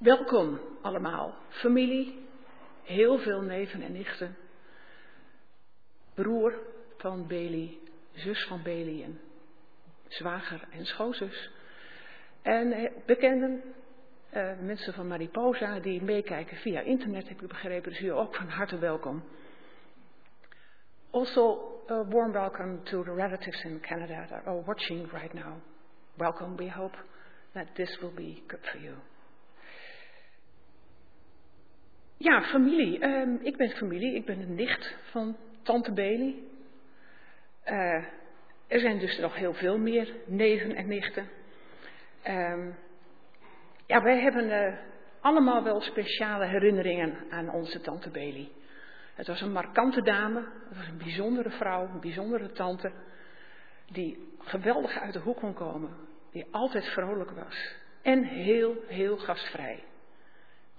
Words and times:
Welkom 0.00 0.60
allemaal, 0.82 1.34
familie, 1.48 2.26
heel 2.82 3.18
veel 3.18 3.40
neven 3.40 3.82
en 3.82 3.92
nichten, 3.92 4.36
broer 6.14 6.54
van 6.96 7.26
Beli, 7.26 7.80
zus 8.12 8.44
van 8.44 8.62
Beli 8.62 9.02
en 9.02 9.20
zwager 10.08 10.68
en 10.70 10.86
schoonzus. 10.86 11.50
En 12.42 12.72
eh, 12.72 12.90
bekenden, 13.06 13.62
uh, 14.32 14.58
mensen 14.60 14.92
van 14.92 15.06
Mariposa 15.06 15.80
die 15.80 16.02
meekijken 16.02 16.56
via 16.56 16.80
internet, 16.80 17.28
heb 17.28 17.42
ik 17.42 17.48
begrepen, 17.48 17.90
dus 17.90 18.00
u 18.00 18.08
ook 18.08 18.34
van 18.34 18.48
harte 18.48 18.78
welkom. 18.78 19.22
Also, 21.10 21.72
a 21.90 22.04
warm 22.04 22.32
welcome 22.32 22.82
to 22.82 23.02
the 23.02 23.14
relatives 23.14 23.64
in 23.64 23.80
Canada 23.80 24.26
that 24.26 24.46
are 24.46 24.62
watching 24.64 25.10
right 25.12 25.32
now. 25.32 25.54
Welcome, 26.14 26.56
we 26.56 26.70
hope 26.70 26.96
that 27.52 27.74
this 27.74 27.98
will 27.98 28.14
be 28.14 28.42
good 28.46 28.66
for 28.66 28.80
you. 28.80 28.94
Ja, 32.22 32.42
familie. 32.42 33.04
Um, 33.04 33.38
ik 33.42 33.56
ben 33.56 33.70
familie. 33.70 34.14
Ik 34.14 34.24
ben 34.24 34.40
een 34.40 34.54
nicht 34.54 34.96
van 35.10 35.36
tante 35.62 35.92
Beli. 35.92 36.48
Uh, 37.66 38.04
er 38.66 38.80
zijn 38.80 38.98
dus 38.98 39.18
nog 39.18 39.34
heel 39.34 39.54
veel 39.54 39.78
meer 39.78 40.14
neven 40.26 40.74
en 40.74 40.88
nichten. 40.88 41.28
Um, 42.28 42.76
ja, 43.86 44.02
wij 44.02 44.20
hebben 44.20 44.48
uh, 44.48 44.76
allemaal 45.20 45.62
wel 45.62 45.80
speciale 45.80 46.46
herinneringen 46.46 47.14
aan 47.30 47.50
onze 47.50 47.80
tante 47.80 48.10
Beli. 48.10 48.52
Het 49.14 49.26
was 49.26 49.40
een 49.40 49.52
markante 49.52 50.02
dame, 50.02 50.40
het 50.68 50.76
was 50.76 50.86
een 50.86 50.98
bijzondere 50.98 51.50
vrouw, 51.50 51.88
een 51.88 52.00
bijzondere 52.00 52.52
tante, 52.52 52.92
die 53.92 54.34
geweldig 54.38 54.98
uit 54.98 55.12
de 55.12 55.18
hoek 55.18 55.36
kon 55.36 55.54
komen, 55.54 55.90
die 56.32 56.46
altijd 56.50 56.84
vrolijk 56.84 57.30
was 57.30 57.74
en 58.02 58.24
heel, 58.24 58.76
heel 58.86 59.16
gastvrij. 59.16 59.82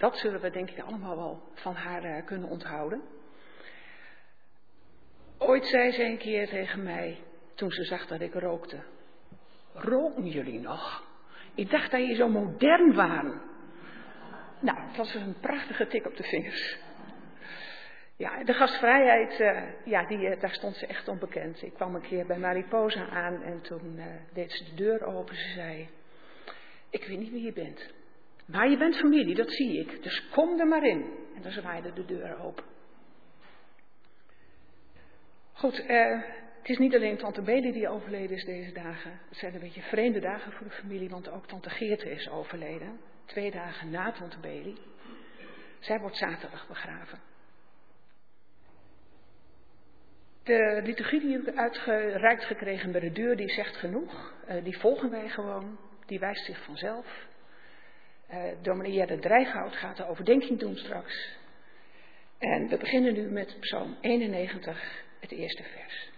Dat 0.02 0.18
zullen 0.18 0.42
we 0.42 0.50
denk 0.50 0.70
ik 0.70 0.80
allemaal 0.80 1.16
wel 1.16 1.42
van 1.54 1.76
haar 1.76 2.06
uh, 2.06 2.26
kunnen 2.26 2.50
onthouden. 2.50 3.02
Ooit 5.38 5.66
zei 5.66 5.92
ze 5.92 6.04
een 6.04 6.18
keer 6.18 6.48
tegen 6.48 6.84
mij, 6.84 7.18
toen 7.56 7.72
ze 7.72 7.84
zag 7.84 8.08
dat 8.08 8.22
ik 8.22 8.34
rookte. 8.34 8.84
Roken 9.74 10.28
jullie 10.28 10.60
nog? 10.60 11.04
Ik 11.56 11.70
dacht 11.70 11.92
dat 11.92 12.08
je 12.08 12.16
zo 12.16 12.30
modern 12.30 12.94
waren. 12.94 13.42
Nou, 14.60 14.78
dat 14.88 14.96
was 14.96 15.14
een 15.14 15.36
prachtige 15.40 15.88
tik 15.88 16.06
op 16.06 16.16
de 16.16 16.24
vingers. 16.24 16.78
Ja, 18.16 18.44
de 18.44 18.54
gastvrijheid, 18.54 19.40
uh, 19.40 19.62
ja, 19.86 20.06
die, 20.06 20.20
uh, 20.20 20.42
daar 20.42 20.54
stond 20.54 20.76
ze 20.76 20.86
echt 20.86 21.08
onbekend. 21.08 21.62
Ik 21.62 21.74
kwam 21.74 21.96
een 21.96 22.02
keer 22.02 22.26
bij 22.26 22.38
Mariposa 22.38 23.10
aan 23.10 23.44
en 23.44 23.62
toen 23.62 24.02
deed 24.34 24.52
ze 24.52 24.64
de 24.64 24.74
deur 24.76 25.04
open. 25.04 25.36
Ze 25.36 25.50
zei, 25.50 25.90
ik 26.90 27.06
weet 27.06 27.20
niet 27.20 27.32
wie 27.32 27.44
je 27.44 27.54
bent. 27.54 28.00
Maar 28.52 28.70
je 28.70 28.78
bent 28.78 28.98
familie, 28.98 29.36
dat 29.36 29.52
zie 29.52 29.80
ik. 29.80 30.04
Dus 30.04 30.30
kom 30.30 30.60
er 30.60 30.68
maar 30.68 30.84
in. 30.84 31.12
En 31.36 31.42
dan 31.42 31.52
zwaaide 31.52 31.94
de 31.94 32.06
deur 32.06 32.40
open. 32.40 32.64
Goed, 35.52 35.80
uh, 35.80 36.22
het 36.60 36.70
is 36.70 36.78
niet 36.78 36.96
alleen 36.96 37.18
tante 37.18 37.42
Beli 37.42 37.72
die 37.72 37.90
overleden 37.90 38.36
is 38.36 38.46
deze 38.46 38.72
dagen. 38.72 39.12
Het 39.30 39.38
zijn 39.38 39.54
een 39.54 39.60
beetje 39.60 39.82
vreemde 39.82 40.20
dagen 40.20 40.52
voor 40.52 40.68
de 40.68 40.74
familie, 40.74 41.10
want 41.10 41.30
ook 41.30 41.48
tante 41.48 41.70
Geerte 41.70 42.10
is 42.10 42.30
overleden. 42.30 43.00
Twee 43.26 43.52
dagen 43.52 43.90
na 43.90 44.12
tante 44.12 44.40
Beli. 44.40 44.78
Zij 45.80 46.00
wordt 46.00 46.18
zaterdag 46.18 46.68
begraven. 46.68 47.20
De 50.44 50.82
liturgie 50.84 51.20
die 51.20 51.38
ik 51.38 51.56
uitgereikt 51.56 52.44
gekregen 52.44 52.92
bij 52.92 53.02
de 53.02 53.12
deur, 53.12 53.36
die 53.36 53.50
zegt 53.50 53.76
genoeg. 53.76 54.34
Uh, 54.50 54.64
die 54.64 54.80
volgen 54.80 55.10
wij 55.10 55.30
gewoon. 55.30 55.80
Die 56.06 56.20
wijst 56.20 56.46
zich 56.46 56.64
vanzelf. 56.64 57.30
Uh, 58.34 58.38
dominee 58.62 58.94
Jelle 58.94 59.20
gaat 59.72 59.98
de 59.98 60.08
overdenking 60.08 60.60
doen 60.60 60.76
straks. 60.76 61.38
En 62.38 62.68
we 62.68 62.78
beginnen 62.78 63.14
nu 63.14 63.22
met 63.22 63.60
Psalm 63.60 63.98
91, 64.02 65.04
het 65.20 65.32
eerste 65.32 65.64
vers. 65.64 66.11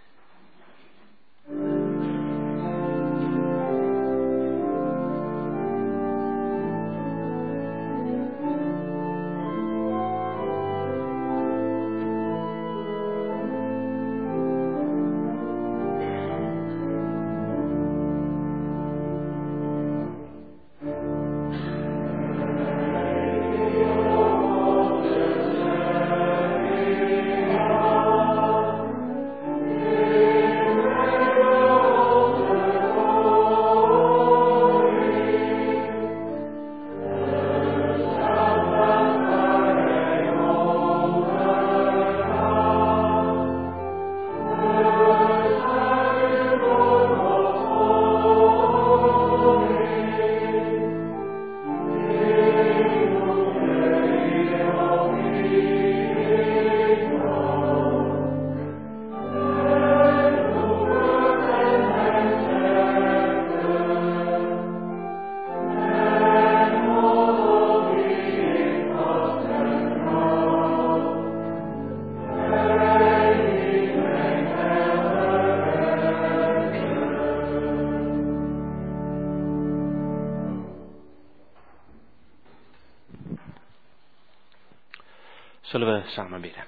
Zullen 85.74 86.02
we 86.02 86.10
samen 86.10 86.42
bidden. 86.42 86.66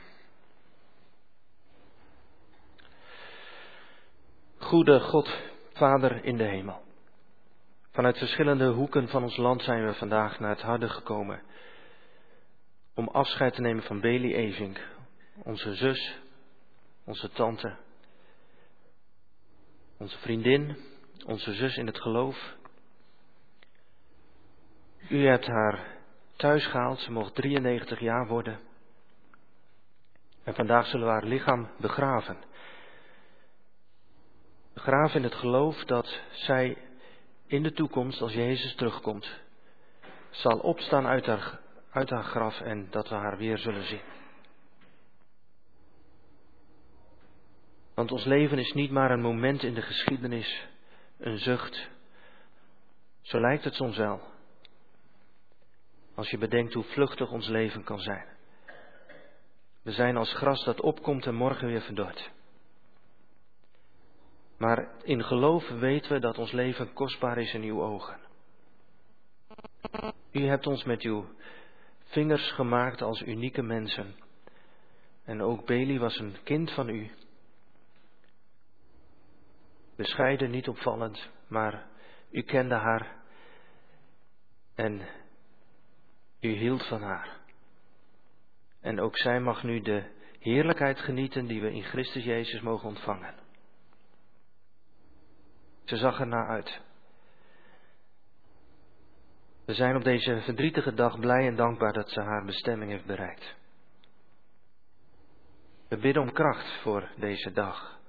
Goede 4.57 4.99
God, 4.99 5.29
Vader 5.73 6.23
in 6.23 6.37
de 6.37 6.43
hemel. 6.43 6.81
Vanuit 7.91 8.17
verschillende 8.17 8.67
hoeken 8.67 9.07
van 9.07 9.23
ons 9.23 9.37
land 9.37 9.61
zijn 9.61 9.85
we 9.85 9.93
vandaag 9.93 10.39
naar 10.39 10.49
het 10.49 10.61
harde 10.61 10.89
gekomen 10.89 11.41
om 12.93 13.07
afscheid 13.07 13.53
te 13.53 13.61
nemen 13.61 13.83
van 13.83 13.99
Beli 13.99 14.35
Evink, 14.35 14.87
onze 15.43 15.75
zus, 15.75 16.17
onze 17.03 17.29
tante, 17.29 17.77
onze 19.97 20.17
vriendin, 20.17 20.77
onze 21.25 21.53
zus 21.53 21.77
in 21.77 21.87
het 21.87 22.01
geloof. 22.01 22.55
U 25.09 25.27
hebt 25.27 25.47
haar 25.47 25.97
thuis 26.35 26.65
gehaald, 26.65 26.99
ze 26.99 27.11
mocht 27.11 27.35
93 27.35 27.99
jaar 27.99 28.27
worden. 28.27 28.73
En 30.45 30.55
vandaag 30.55 30.87
zullen 30.87 31.05
we 31.05 31.11
haar 31.11 31.25
lichaam 31.25 31.69
begraven. 31.77 32.37
Begraven 34.73 35.15
in 35.15 35.23
het 35.23 35.35
geloof 35.35 35.83
dat 35.83 36.21
zij 36.31 36.77
in 37.47 37.63
de 37.63 37.71
toekomst, 37.71 38.21
als 38.21 38.33
Jezus 38.33 38.75
terugkomt, 38.75 39.39
zal 40.29 40.59
opstaan 40.59 41.07
uit 41.07 41.25
haar, 41.25 41.59
uit 41.89 42.09
haar 42.09 42.23
graf 42.23 42.61
en 42.61 42.87
dat 42.89 43.09
we 43.09 43.15
haar 43.15 43.37
weer 43.37 43.57
zullen 43.57 43.83
zien. 43.83 44.01
Want 47.93 48.11
ons 48.11 48.25
leven 48.25 48.57
is 48.59 48.73
niet 48.73 48.91
maar 48.91 49.11
een 49.11 49.21
moment 49.21 49.63
in 49.63 49.73
de 49.73 49.81
geschiedenis, 49.81 50.67
een 51.17 51.37
zucht. 51.37 51.89
Zo 53.21 53.39
lijkt 53.39 53.63
het 53.63 53.73
soms 53.73 53.97
wel. 53.97 54.21
Als 56.15 56.29
je 56.29 56.37
bedenkt 56.37 56.73
hoe 56.73 56.83
vluchtig 56.83 57.31
ons 57.31 57.47
leven 57.47 57.83
kan 57.83 57.99
zijn. 57.99 58.34
We 59.85 59.91
zijn 59.91 60.17
als 60.17 60.33
gras 60.33 60.63
dat 60.63 60.81
opkomt 60.81 61.25
en 61.25 61.35
morgen 61.35 61.67
weer 61.67 61.81
verdort. 61.81 62.31
Maar 64.57 65.03
in 65.03 65.23
geloof 65.23 65.69
weten 65.69 66.11
we 66.11 66.19
dat 66.19 66.37
ons 66.37 66.51
leven 66.51 66.93
kostbaar 66.93 67.37
is 67.37 67.53
in 67.53 67.61
uw 67.61 67.81
ogen. 67.81 68.19
U 70.31 70.47
hebt 70.47 70.67
ons 70.67 70.83
met 70.83 71.01
uw 71.01 71.25
vingers 72.03 72.51
gemaakt 72.51 73.01
als 73.01 73.21
unieke 73.21 73.61
mensen. 73.61 74.15
En 75.23 75.41
ook 75.41 75.65
Beli 75.65 75.99
was 75.99 76.19
een 76.19 76.37
kind 76.43 76.71
van 76.71 76.89
u. 76.89 77.11
Bescheiden, 79.95 80.51
niet 80.51 80.67
opvallend, 80.67 81.29
maar 81.47 81.87
u 82.31 82.41
kende 82.41 82.75
haar. 82.75 83.23
En 84.75 85.07
U 86.39 86.49
hield 86.49 86.87
van 86.87 87.01
haar. 87.01 87.44
En 88.85 88.99
ook 88.99 89.17
zij 89.17 89.39
mag 89.39 89.63
nu 89.63 89.81
de 89.81 90.03
heerlijkheid 90.39 90.99
genieten 90.99 91.45
die 91.47 91.61
we 91.61 91.73
in 91.73 91.83
Christus 91.83 92.23
Jezus 92.23 92.61
mogen 92.61 92.87
ontvangen. 92.87 93.33
Ze 95.83 95.97
zag 95.97 96.19
er 96.19 96.27
naar 96.27 96.47
uit. 96.47 96.81
We 99.65 99.73
zijn 99.73 99.95
op 99.95 100.03
deze 100.03 100.41
verdrietige 100.41 100.93
dag 100.93 101.19
blij 101.19 101.47
en 101.47 101.55
dankbaar 101.55 101.93
dat 101.93 102.09
ze 102.09 102.21
haar 102.21 102.45
bestemming 102.45 102.91
heeft 102.91 103.05
bereikt. 103.05 103.55
We 105.87 105.97
bidden 105.97 106.21
om 106.21 106.31
kracht 106.31 106.81
voor 106.81 107.09
deze 107.17 107.51
dag. 107.51 107.99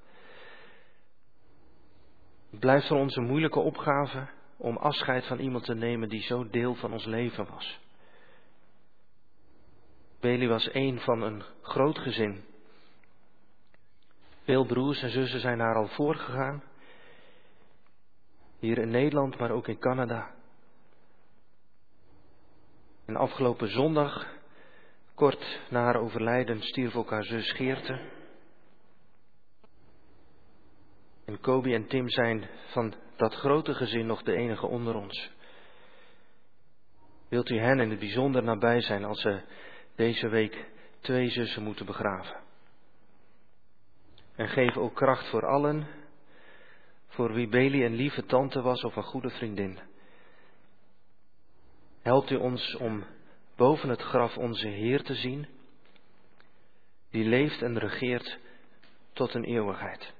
Het 2.51 2.61
blijft 2.61 2.87
voor 2.87 2.99
ons 2.99 3.17
een 3.17 3.27
moeilijke 3.27 3.61
opgave 3.61 4.29
om 4.57 4.77
afscheid 4.77 5.27
van 5.27 5.39
iemand 5.39 5.65
te 5.65 5.75
nemen 5.75 6.09
die 6.09 6.23
zo 6.23 6.49
deel 6.51 6.75
van 6.75 6.93
ons 6.93 7.05
leven 7.05 7.47
was. 7.51 7.86
Beli 10.21 10.49
was 10.49 10.69
een 10.73 11.01
van 11.01 11.23
een 11.23 11.43
groot 11.63 11.99
gezin. 11.99 12.45
Veel 14.45 14.65
broers 14.65 15.03
en 15.03 15.11
zussen 15.11 15.41
zijn 15.41 15.59
haar 15.59 15.75
al 15.75 15.89
voorgegaan. 15.89 16.63
Hier 18.59 18.79
in 18.79 18.91
Nederland, 18.91 19.39
maar 19.39 19.51
ook 19.51 19.69
in 19.69 19.79
Canada. 19.79 20.35
En 23.07 23.17
afgelopen 23.17 23.69
zondag, 23.69 24.27
kort 25.15 25.61
na 25.71 25.83
haar 25.83 25.97
overlijden, 25.97 26.63
stierf 26.63 26.97
ook 26.97 27.11
haar 27.11 27.25
zus 27.25 27.53
Geerte. 27.53 28.01
En 31.25 31.41
Kobi 31.41 31.75
en 31.75 31.87
Tim 31.87 32.09
zijn 32.09 32.49
van 32.67 32.95
dat 33.17 33.35
grote 33.35 33.75
gezin 33.75 34.07
nog 34.07 34.23
de 34.23 34.33
enige 34.33 34.67
onder 34.67 34.95
ons. 34.95 35.31
Wilt 37.29 37.49
u 37.51 37.59
hen 37.59 37.81
in 37.81 37.91
het 37.91 37.99
bijzonder 37.99 38.43
nabij 38.43 38.81
zijn 38.81 39.05
als 39.05 39.21
ze 39.21 39.43
deze 39.97 40.29
week 40.29 40.65
twee 41.01 41.31
zussen 41.31 41.63
moeten 41.63 41.87
begraven? 41.87 42.45
En 44.35 44.49
geef 44.49 44.77
ook 44.77 44.95
kracht 44.95 45.29
voor 45.29 45.47
allen, 45.47 45.87
voor 47.07 47.33
wie 47.33 47.49
Beli 47.49 47.85
een 47.85 47.95
lieve 47.95 48.25
tante 48.25 48.61
was 48.63 48.83
of 48.83 48.97
een 48.97 49.03
goede 49.03 49.31
vriendin. 49.31 49.79
Helpt 52.03 52.31
u 52.31 52.37
ons 52.37 52.77
om 52.77 53.05
boven 53.57 53.89
het 53.89 54.03
graf 54.03 54.37
onze 54.37 54.69
Heer 54.69 55.03
te 55.03 55.15
zien, 55.15 55.47
die 57.11 57.25
leeft 57.25 57.63
en 57.63 57.79
regeert 57.79 58.39
tot 59.13 59.35
een 59.35 59.45
eeuwigheid. 59.45 60.15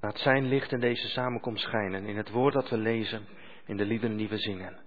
Laat 0.00 0.18
zijn 0.18 0.48
licht 0.48 0.72
in 0.72 0.80
deze 0.80 1.08
samenkomst 1.08 1.64
schijnen, 1.64 2.04
in 2.04 2.16
het 2.16 2.30
woord 2.30 2.54
dat 2.54 2.68
we 2.68 2.76
lezen, 2.76 3.26
in 3.66 3.76
de 3.76 3.84
liederen 3.84 4.16
die 4.16 4.28
we 4.28 4.38
zingen. 4.38 4.80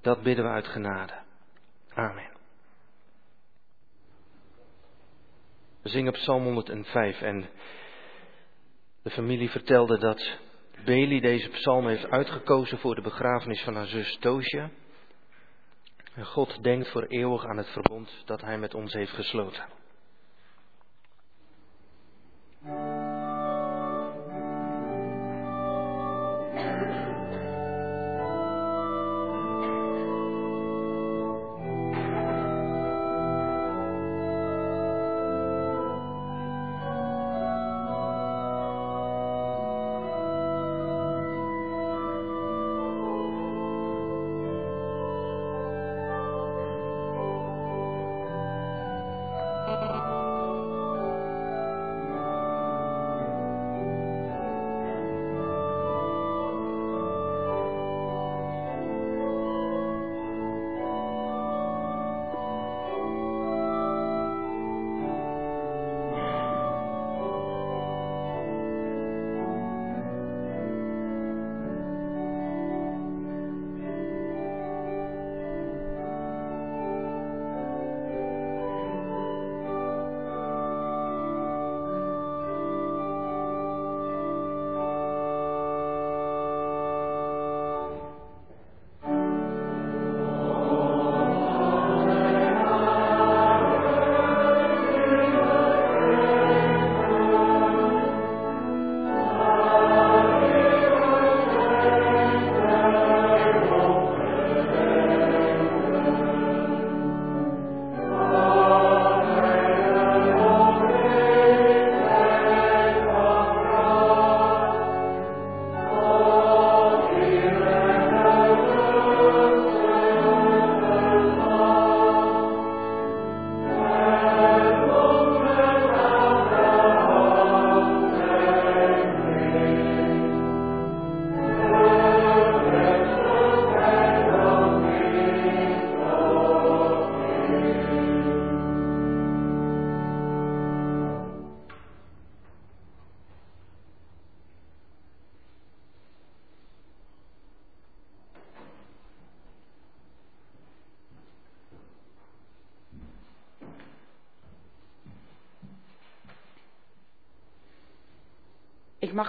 Dat 0.00 0.22
bidden 0.22 0.44
we 0.44 0.50
uit 0.50 0.66
genade. 0.66 1.14
Amen. 1.94 2.36
We 5.82 5.88
zingen 5.88 6.12
Psalm 6.12 6.44
105 6.44 7.20
en 7.20 7.48
de 9.02 9.10
familie 9.10 9.50
vertelde 9.50 9.98
dat 9.98 10.38
Beli 10.84 11.20
deze 11.20 11.48
psalm 11.48 11.86
heeft 11.86 12.10
uitgekozen 12.10 12.78
voor 12.78 12.94
de 12.94 13.00
begrafenis 13.00 13.62
van 13.62 13.74
haar 13.74 13.86
zus 13.86 14.16
Toosje. 14.20 14.70
En 16.14 16.26
God 16.26 16.62
denkt 16.62 16.90
voor 16.90 17.04
eeuwig 17.04 17.44
aan 17.44 17.56
het 17.56 17.68
verbond 17.68 18.22
dat 18.24 18.40
hij 18.40 18.58
met 18.58 18.74
ons 18.74 18.92
heeft 18.92 19.12
gesloten. 19.12 19.64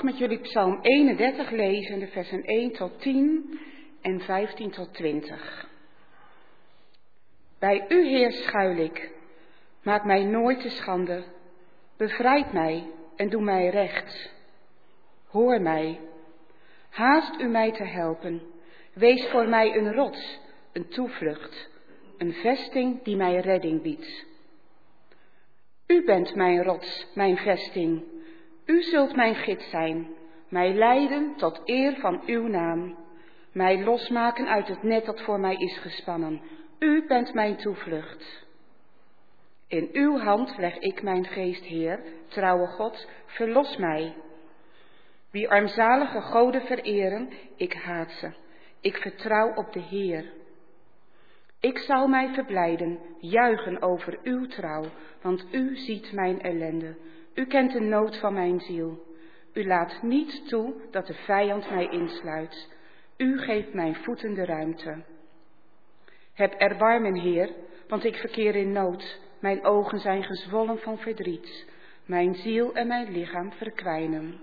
Met 0.09 0.17
jullie 0.17 0.39
Psalm 0.39 0.79
31 0.81 1.51
lezen, 1.51 1.99
de 1.99 2.07
versen 2.07 2.43
1 2.43 2.71
tot 2.71 3.01
10 3.01 3.59
en 4.01 4.19
15 4.19 4.71
tot 4.71 4.93
20. 4.93 5.67
Bij 7.59 7.85
u, 7.89 8.07
Heer, 8.07 8.31
schuil 8.31 8.77
ik. 8.77 9.11
Maak 9.83 10.05
mij 10.05 10.23
nooit 10.23 10.61
te 10.61 10.69
schande. 10.69 11.23
Bevrijd 11.97 12.53
mij 12.53 12.87
en 13.15 13.29
doe 13.29 13.41
mij 13.41 13.69
recht. 13.69 14.31
Hoor 15.27 15.61
mij. 15.61 15.99
Haast 16.89 17.39
u 17.39 17.47
mij 17.47 17.71
te 17.71 17.83
helpen. 17.83 18.41
Wees 18.93 19.27
voor 19.27 19.49
mij 19.49 19.77
een 19.77 19.93
rots, 19.93 20.39
een 20.73 20.87
toevlucht, 20.87 21.69
een 22.17 22.33
vesting 22.33 23.03
die 23.03 23.15
mij 23.15 23.39
redding 23.39 23.81
biedt. 23.81 24.25
U 25.87 26.03
bent 26.05 26.35
mijn 26.35 26.63
rots, 26.63 27.07
mijn 27.13 27.37
vesting. 27.37 28.17
U 28.69 28.81
zult 28.81 29.15
mijn 29.15 29.35
gids 29.35 29.69
zijn, 29.69 30.07
mij 30.49 30.73
leiden 30.73 31.35
tot 31.35 31.61
eer 31.65 31.95
van 31.99 32.21
uw 32.25 32.47
naam, 32.47 32.97
mij 33.51 33.83
losmaken 33.83 34.47
uit 34.47 34.67
het 34.67 34.83
net 34.83 35.05
dat 35.05 35.21
voor 35.21 35.39
mij 35.39 35.55
is 35.55 35.77
gespannen. 35.77 36.41
U 36.79 37.07
bent 37.07 37.33
mijn 37.33 37.57
toevlucht. 37.57 38.45
In 39.67 39.89
uw 39.91 40.17
hand 40.17 40.57
leg 40.57 40.77
ik 40.77 41.01
mijn 41.01 41.25
geest, 41.25 41.63
Heer, 41.63 42.03
trouwe 42.27 42.67
God, 42.67 43.07
verlos 43.25 43.77
mij. 43.77 44.15
Wie 45.31 45.49
armzalige 45.49 46.21
goden 46.21 46.61
vereren, 46.61 47.29
ik 47.55 47.73
haat 47.73 48.11
ze. 48.11 48.31
Ik 48.81 48.97
vertrouw 48.97 49.53
op 49.53 49.73
de 49.73 49.81
Heer. 49.81 50.25
Ik 51.59 51.77
zal 51.77 52.07
mij 52.07 52.33
verblijden, 52.33 52.99
juichen 53.19 53.81
over 53.81 54.19
uw 54.23 54.47
trouw, 54.47 54.85
want 55.21 55.45
u 55.51 55.75
ziet 55.75 56.11
mijn 56.11 56.41
ellende. 56.41 56.95
U 57.33 57.45
kent 57.45 57.71
de 57.71 57.79
nood 57.79 58.19
van 58.19 58.33
mijn 58.33 58.59
ziel. 58.59 59.07
U 59.53 59.67
laat 59.67 60.01
niet 60.01 60.47
toe 60.47 60.73
dat 60.91 61.07
de 61.07 61.13
vijand 61.13 61.69
mij 61.69 61.87
insluit. 61.89 62.69
U 63.17 63.39
geeft 63.39 63.73
mijn 63.73 63.95
voeten 63.95 64.33
de 64.33 64.45
ruimte. 64.45 65.03
Heb 66.33 66.53
erbarmen, 66.53 67.15
Heer, 67.15 67.49
want 67.87 68.03
ik 68.03 68.15
verkeer 68.15 68.55
in 68.55 68.71
nood. 68.71 69.19
Mijn 69.39 69.63
ogen 69.65 69.99
zijn 69.99 70.23
gezwollen 70.23 70.79
van 70.79 70.97
verdriet. 70.97 71.65
Mijn 72.05 72.35
ziel 72.35 72.73
en 72.73 72.87
mijn 72.87 73.11
lichaam 73.11 73.51
verkwijnen. 73.51 74.39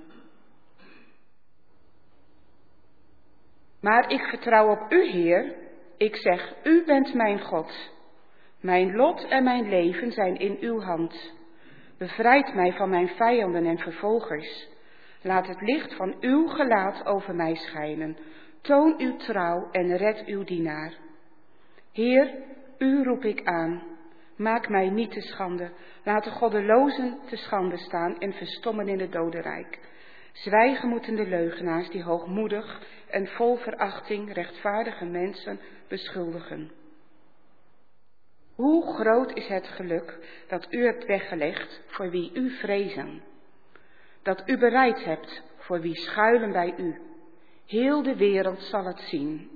Maar 3.81 4.11
ik 4.11 4.21
vertrouw 4.21 4.71
op 4.71 4.93
U, 4.93 5.11
Heer. 5.11 5.55
Ik 5.97 6.17
zeg, 6.17 6.55
U 6.63 6.85
bent 6.85 7.15
mijn 7.15 7.41
God. 7.41 7.91
Mijn 8.61 8.97
lot 8.97 9.25
en 9.29 9.45
mijn 9.45 9.69
leven 9.69 10.13
zijn 10.13 10.37
in 10.37 10.57
Uw 10.61 10.81
hand. 10.81 11.35
Bevrijd 11.99 12.55
mij 12.55 12.73
van 12.73 12.91
mijn 12.91 13.09
vijanden 13.09 13.67
en 13.67 13.79
vervolgers. 13.79 14.69
Laat 15.23 15.47
het 15.47 15.61
licht 15.61 15.95
van 15.95 16.17
Uw 16.21 16.47
gelaat 16.47 17.07
over 17.07 17.35
mij 17.35 17.55
schijnen. 17.55 18.17
Toon 18.61 18.95
Uw 18.99 19.17
trouw 19.17 19.71
en 19.71 19.97
red 19.97 20.23
Uw 20.27 20.45
dienaar. 20.45 20.93
Heer, 21.93 22.35
U 22.79 23.03
roep 23.03 23.25
ik 23.25 23.45
aan. 23.45 23.83
Maak 24.37 24.69
mij 24.69 24.91
niet 24.91 25.11
te 25.11 25.21
schande. 25.21 25.71
Laat 26.05 26.25
de 26.25 26.31
goddelozen 26.31 27.19
te 27.27 27.37
schande 27.37 27.77
staan 27.77 28.19
en 28.19 28.33
verstommen 28.33 28.89
in 28.89 29.01
het 29.01 29.13
dodenrijk. 29.13 29.79
Zwijgen 30.33 30.89
moeten 30.89 31.17
de 31.17 31.27
leugenaars 31.27 31.91
die 31.91 32.03
hoogmoedig 32.03 32.83
en 33.11 33.27
vol 33.27 33.57
verachting 33.57 34.33
rechtvaardige 34.33 35.05
mensen 35.05 35.61
beschuldigen. 35.89 36.71
Hoe 38.57 38.95
groot 38.95 39.33
is 39.35 39.47
het 39.47 39.69
geluk 39.69 40.19
dat 40.49 40.67
u 40.71 40.85
hebt 40.85 41.05
weggelegd 41.05 41.83
voor 41.87 42.11
wie 42.11 42.31
u 42.35 42.51
vrezen, 42.51 43.23
dat 44.23 44.43
u 44.47 44.59
bereid 44.59 45.05
hebt 45.05 45.43
voor 45.57 45.81
wie 45.81 45.97
schuilen 45.97 46.53
bij 46.53 46.75
u. 46.79 47.01
Heel 47.67 48.03
de 48.03 48.17
wereld 48.17 48.63
zal 48.63 48.85
het 48.85 49.01
zien. 49.01 49.56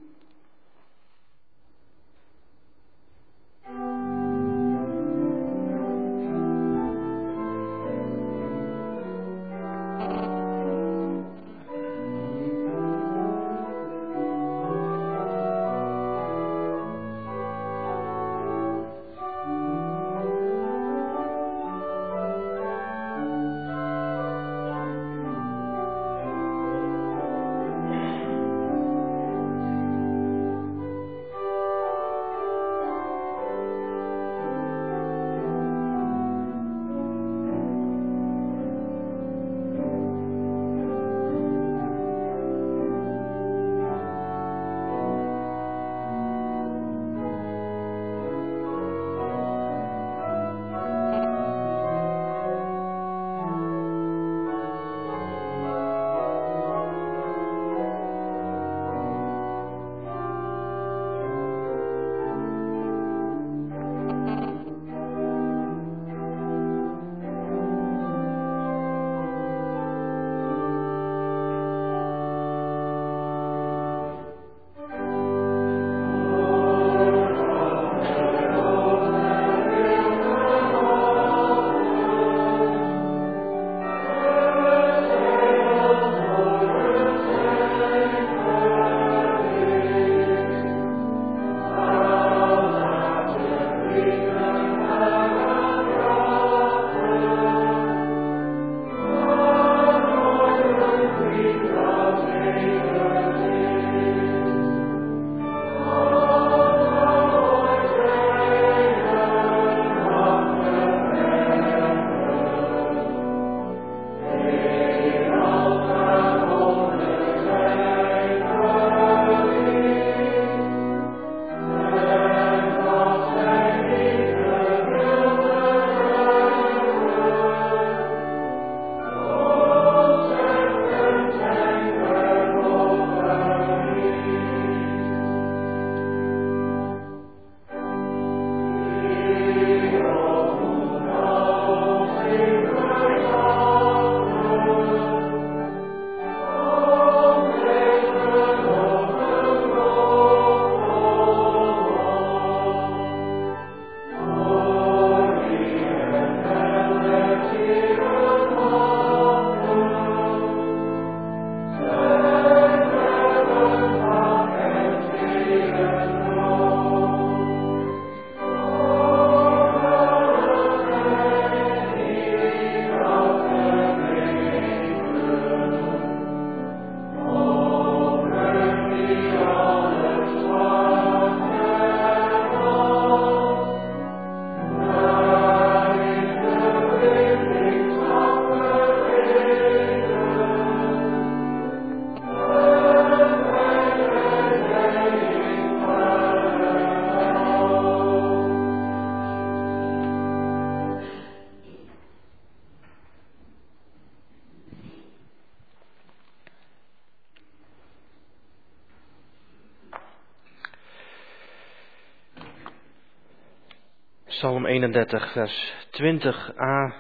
Psalm 214.91 215.07
31, 215.07 215.33
vers 215.33 215.75
20a 215.91 216.95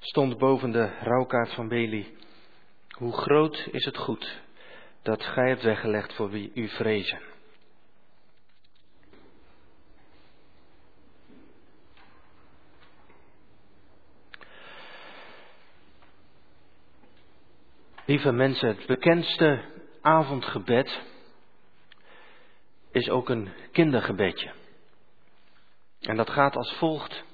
stond 0.00 0.38
boven 0.38 0.70
de 0.70 0.90
rouwkaart 1.00 1.52
van 1.54 1.68
Beli. 1.68 2.16
Hoe 2.88 3.12
groot 3.12 3.68
is 3.70 3.84
het 3.84 3.96
goed 3.96 4.40
dat 5.02 5.22
gij 5.22 5.48
hebt 5.48 5.62
weggelegd 5.62 6.12
voor 6.12 6.30
wie 6.30 6.50
u 6.54 6.68
vrezen. 6.68 7.20
Lieve 18.04 18.32
mensen, 18.32 18.68
het 18.68 18.86
bekendste 18.86 19.64
avondgebed 20.00 21.02
is 22.90 23.08
ook 23.08 23.28
een 23.28 23.48
kindergebedje. 23.72 24.61
En 26.02 26.16
dat 26.16 26.30
gaat 26.30 26.56
als 26.56 26.72
volgt. 26.72 27.24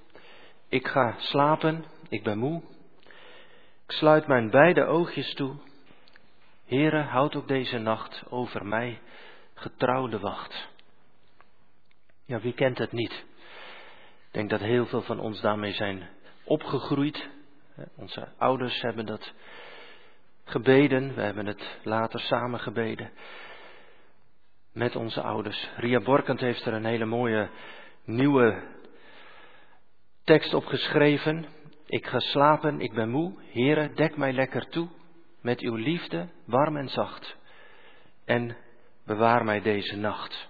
Ik 0.69 0.87
ga 0.87 1.14
slapen, 1.19 1.85
ik 2.09 2.23
ben 2.23 2.39
moe. 2.39 2.62
Ik 3.87 3.95
sluit 3.95 4.27
mijn 4.27 4.51
beide 4.51 4.85
oogjes 4.85 5.35
toe. 5.35 5.57
Heere, 6.66 7.03
houd 7.03 7.37
ook 7.37 7.49
deze 7.49 7.79
nacht 7.79 8.25
over 8.29 8.66
mij 8.66 9.01
getrouwde 9.55 10.19
wacht. 10.19 10.69
Ja, 12.25 12.41
wie 12.41 12.55
kent 12.55 12.79
het 12.79 12.93
niet? 12.93 13.12
Ik 14.27 14.35
denk 14.35 14.51
dat 14.51 14.61
heel 14.61 14.87
veel 14.87 15.03
van 15.03 15.21
ons 15.21 15.41
daarmee 15.41 15.73
zijn 15.73 16.09
opgegroeid. 16.45 17.29
Onze 17.97 18.29
ouders 18.39 18.81
hebben 18.81 19.07
dat 19.07 19.33
gebeden. 20.45 21.14
We 21.14 21.21
hebben 21.23 21.47
het 21.47 21.79
later 21.83 22.21
samen 22.21 22.61
gebeden 22.61 23.11
met 24.73 24.97
onze 24.97 25.23
ouders. 25.23 25.69
Ria 25.77 26.01
Borkent 26.01 26.41
heeft 26.41 26.66
er 26.66 26.73
een 26.73 26.85
hele 26.85 27.05
mooie 27.05 27.51
nieuwe 28.09 28.63
tekst 30.25 30.55
op 30.55 30.65
geschreven. 30.65 31.47
Ik 31.87 32.07
ga 32.07 32.19
slapen, 32.19 32.81
ik 32.81 32.93
ben 32.93 33.11
moe. 33.11 33.35
Heere, 33.53 33.93
dek 33.93 34.17
mij 34.17 34.33
lekker 34.33 34.69
toe 34.69 34.89
met 35.41 35.61
uw 35.61 35.75
liefde, 35.75 36.29
warm 36.45 36.77
en 36.77 36.89
zacht. 36.89 37.37
En 38.25 38.57
bewaar 39.07 39.45
mij 39.45 39.61
deze 39.61 39.97
nacht. 39.97 40.49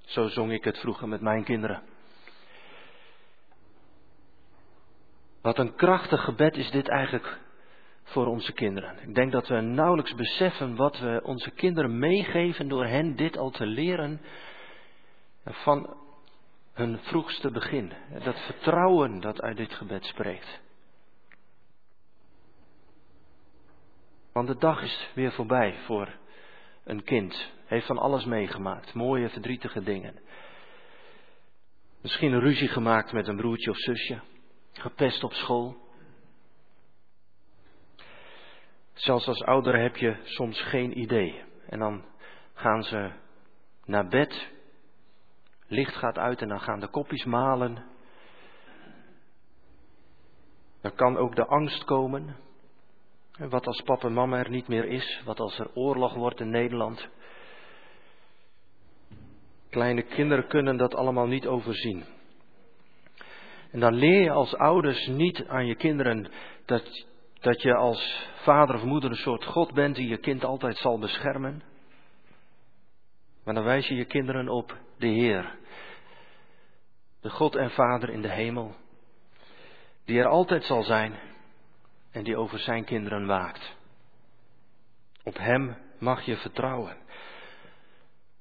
Zo 0.00 0.28
zong 0.28 0.52
ik 0.52 0.64
het 0.64 0.78
vroeger 0.78 1.08
met 1.08 1.20
mijn 1.20 1.44
kinderen. 1.44 1.82
Wat 5.42 5.58
een 5.58 5.74
krachtig 5.74 6.24
gebed 6.24 6.56
is 6.56 6.70
dit 6.70 6.88
eigenlijk 6.88 7.38
voor 8.02 8.26
onze 8.26 8.52
kinderen. 8.52 9.08
Ik 9.08 9.14
denk 9.14 9.32
dat 9.32 9.48
we 9.48 9.60
nauwelijks 9.60 10.14
beseffen 10.14 10.76
wat 10.76 10.98
we 10.98 11.20
onze 11.24 11.50
kinderen 11.50 11.98
meegeven 11.98 12.68
door 12.68 12.86
hen 12.86 13.16
dit 13.16 13.38
al 13.38 13.50
te 13.50 13.66
leren 13.66 14.20
van 15.44 15.96
hun 16.72 16.98
vroegste 16.98 17.50
begin. 17.50 17.92
Dat 18.24 18.40
vertrouwen 18.40 19.20
dat 19.20 19.40
uit 19.40 19.56
dit 19.56 19.72
gebed 19.72 20.04
spreekt. 20.04 20.60
Want 24.32 24.48
de 24.48 24.56
dag 24.56 24.82
is 24.82 25.10
weer 25.14 25.32
voorbij 25.32 25.74
voor 25.84 26.18
een 26.84 27.04
kind. 27.04 27.52
Heeft 27.64 27.86
van 27.86 27.98
alles 27.98 28.24
meegemaakt. 28.24 28.94
Mooie, 28.94 29.28
verdrietige 29.28 29.82
dingen. 29.82 30.18
Misschien 32.00 32.32
een 32.32 32.40
ruzie 32.40 32.68
gemaakt 32.68 33.12
met 33.12 33.26
een 33.26 33.36
broertje 33.36 33.70
of 33.70 33.76
zusje. 33.76 34.20
Gepest 34.72 35.24
op 35.24 35.32
school. 35.32 35.76
Zelfs 38.92 39.26
als 39.26 39.42
ouder 39.42 39.80
heb 39.80 39.96
je 39.96 40.16
soms 40.24 40.60
geen 40.62 40.98
idee. 40.98 41.42
En 41.66 41.78
dan 41.78 42.04
gaan 42.54 42.82
ze 42.82 43.10
naar 43.84 44.08
bed. 44.08 44.48
Licht 45.70 45.96
gaat 45.96 46.18
uit 46.18 46.42
en 46.42 46.48
dan 46.48 46.60
gaan 46.60 46.80
de 46.80 46.88
kopjes 46.88 47.24
malen. 47.24 47.84
Dan 50.80 50.94
kan 50.94 51.16
ook 51.16 51.36
de 51.36 51.46
angst 51.46 51.84
komen. 51.84 52.36
Wat 53.38 53.66
als 53.66 53.82
papa 53.82 54.06
en 54.06 54.12
mama 54.12 54.38
er 54.38 54.50
niet 54.50 54.68
meer 54.68 54.84
is? 54.84 55.22
Wat 55.24 55.40
als 55.40 55.58
er 55.58 55.70
oorlog 55.74 56.14
wordt 56.14 56.40
in 56.40 56.50
Nederland? 56.50 57.08
Kleine 59.68 60.02
kinderen 60.02 60.46
kunnen 60.46 60.76
dat 60.76 60.94
allemaal 60.94 61.26
niet 61.26 61.46
overzien. 61.46 62.04
En 63.70 63.80
dan 63.80 63.94
leer 63.94 64.22
je 64.22 64.30
als 64.30 64.54
ouders 64.54 65.06
niet 65.06 65.46
aan 65.46 65.66
je 65.66 65.74
kinderen 65.74 66.30
dat, 66.64 67.06
dat 67.40 67.62
je 67.62 67.74
als 67.74 68.28
vader 68.42 68.74
of 68.74 68.84
moeder 68.84 69.10
een 69.10 69.16
soort 69.16 69.44
God 69.44 69.72
bent 69.72 69.96
die 69.96 70.08
je 70.08 70.18
kind 70.18 70.44
altijd 70.44 70.76
zal 70.76 70.98
beschermen. 70.98 71.62
Maar 73.44 73.54
dan 73.54 73.64
wijs 73.64 73.88
je 73.88 73.94
je 73.94 74.04
kinderen 74.04 74.48
op 74.48 74.78
de 74.98 75.06
Heer. 75.06 75.58
De 77.20 77.30
God 77.30 77.56
en 77.56 77.70
Vader 77.70 78.10
in 78.10 78.22
de 78.22 78.30
hemel. 78.30 78.74
Die 80.04 80.18
er 80.18 80.26
altijd 80.26 80.64
zal 80.64 80.82
zijn 80.82 81.18
en 82.10 82.24
die 82.24 82.36
over 82.36 82.58
zijn 82.58 82.84
kinderen 82.84 83.26
waakt. 83.26 83.76
Op 85.24 85.38
Hem 85.38 85.76
mag 85.98 86.22
je 86.22 86.36
vertrouwen. 86.36 86.96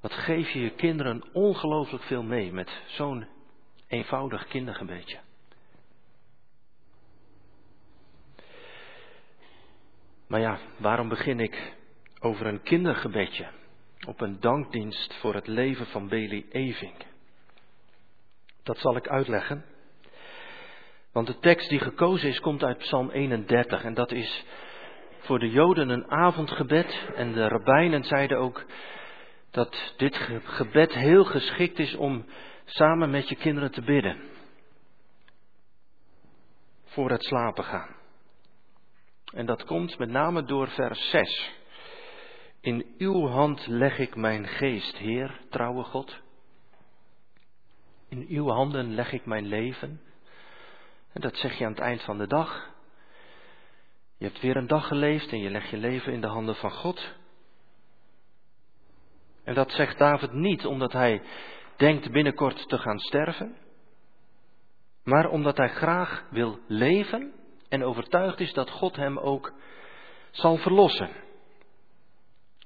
Wat 0.02 0.14
geef 0.14 0.50
je 0.50 0.60
je 0.60 0.76
kinderen 0.76 1.34
ongelooflijk 1.34 2.04
veel 2.04 2.24
mee 2.24 2.54
met 2.54 2.82
zo'n 2.88 3.28
eenvoudig 3.88 4.48
kindergebedje. 4.48 5.20
Maar 10.28 10.40
ja, 10.40 10.60
waarom 10.78 11.10
begin 11.10 11.40
ik 11.40 11.74
over 12.20 12.46
een 12.46 12.62
kindergebedje 12.62 13.48
op 14.08 14.22
een 14.22 14.40
dankdienst 14.40 15.14
voor 15.14 15.34
het 15.34 15.48
leven 15.48 15.86
van 15.86 16.08
Bailey 16.08 16.46
Eving? 16.50 17.09
Dat 18.64 18.78
zal 18.78 18.96
ik 18.96 19.08
uitleggen. 19.08 19.66
Want 21.12 21.28
de 21.28 21.40
tekst 21.40 21.70
die 21.70 21.80
gekozen 21.80 22.30
is, 22.30 22.40
komt 22.40 22.64
uit 22.64 22.78
Psalm 22.78 23.10
31. 23.10 23.84
En 23.84 23.94
dat 23.94 24.12
is 24.12 24.46
voor 25.20 25.40
de 25.40 25.50
Joden 25.50 25.90
een 25.90 26.12
avondgebed. 26.12 27.00
En 27.16 27.32
de 27.32 27.48
rabbijnen 27.48 28.04
zeiden 28.04 28.38
ook 28.38 28.66
dat 29.52 29.94
dit 29.98 30.16
gebed 30.44 30.94
heel 30.94 31.24
geschikt 31.24 31.80
is 31.80 31.96
om 31.96 32.26
samen 32.66 33.10
met 33.10 33.30
je 33.30 33.36
kinderen 33.36 33.72
te 33.72 33.82
bidden. 33.82 34.18
Voor 36.84 37.12
het 37.12 37.24
slapen 37.24 37.64
gaan. 37.64 37.96
En 39.34 39.46
dat 39.46 39.66
komt 39.66 39.98
met 39.98 40.10
name 40.10 40.44
door 40.44 40.68
vers 40.68 41.10
6. 41.10 41.52
In 42.62 42.86
uw 42.98 43.28
hand 43.28 43.68
leg 43.68 44.00
ik 44.00 44.16
mijn 44.16 44.48
geest, 44.48 44.98
Heer, 44.98 45.40
trouwe 45.50 45.84
God. 45.84 46.22
In 48.10 48.26
uw 48.28 48.48
handen 48.48 48.94
leg 48.94 49.12
ik 49.12 49.26
mijn 49.26 49.46
leven. 49.46 50.02
En 51.14 51.22
dat 51.22 51.38
zeg 51.38 51.58
je 51.58 51.66
aan 51.66 51.72
het 51.72 51.80
eind 51.80 52.04
van 52.04 52.18
de 52.18 52.28
dag. 52.28 52.70
Je 54.18 54.26
hebt 54.26 54.40
weer 54.40 54.56
een 54.56 54.68
dag 54.68 54.88
geleefd 54.88 55.32
en 55.32 55.40
je 55.40 55.50
legt 55.50 55.70
je 55.70 55.78
leven 55.78 56.14
in 56.14 56.22
de 56.22 56.28
handen 56.28 56.56
van 56.56 56.72
God. 56.72 57.16
En 59.44 59.54
dat 59.54 59.72
zegt 59.72 59.98
David 59.98 60.34
niet 60.34 60.66
omdat 60.66 60.92
hij 60.92 61.22
denkt 61.78 62.12
binnenkort 62.12 62.68
te 62.68 62.78
gaan 62.78 63.00
sterven, 63.00 63.58
maar 65.04 65.30
omdat 65.30 65.58
hij 65.58 65.70
graag 65.70 66.26
wil 66.30 66.60
leven 66.68 67.34
en 67.70 67.84
overtuigd 67.84 68.40
is 68.40 68.54
dat 68.54 68.70
God 68.70 68.96
hem 68.96 69.18
ook 69.18 69.54
zal 70.32 70.58
verlossen. 70.58 71.10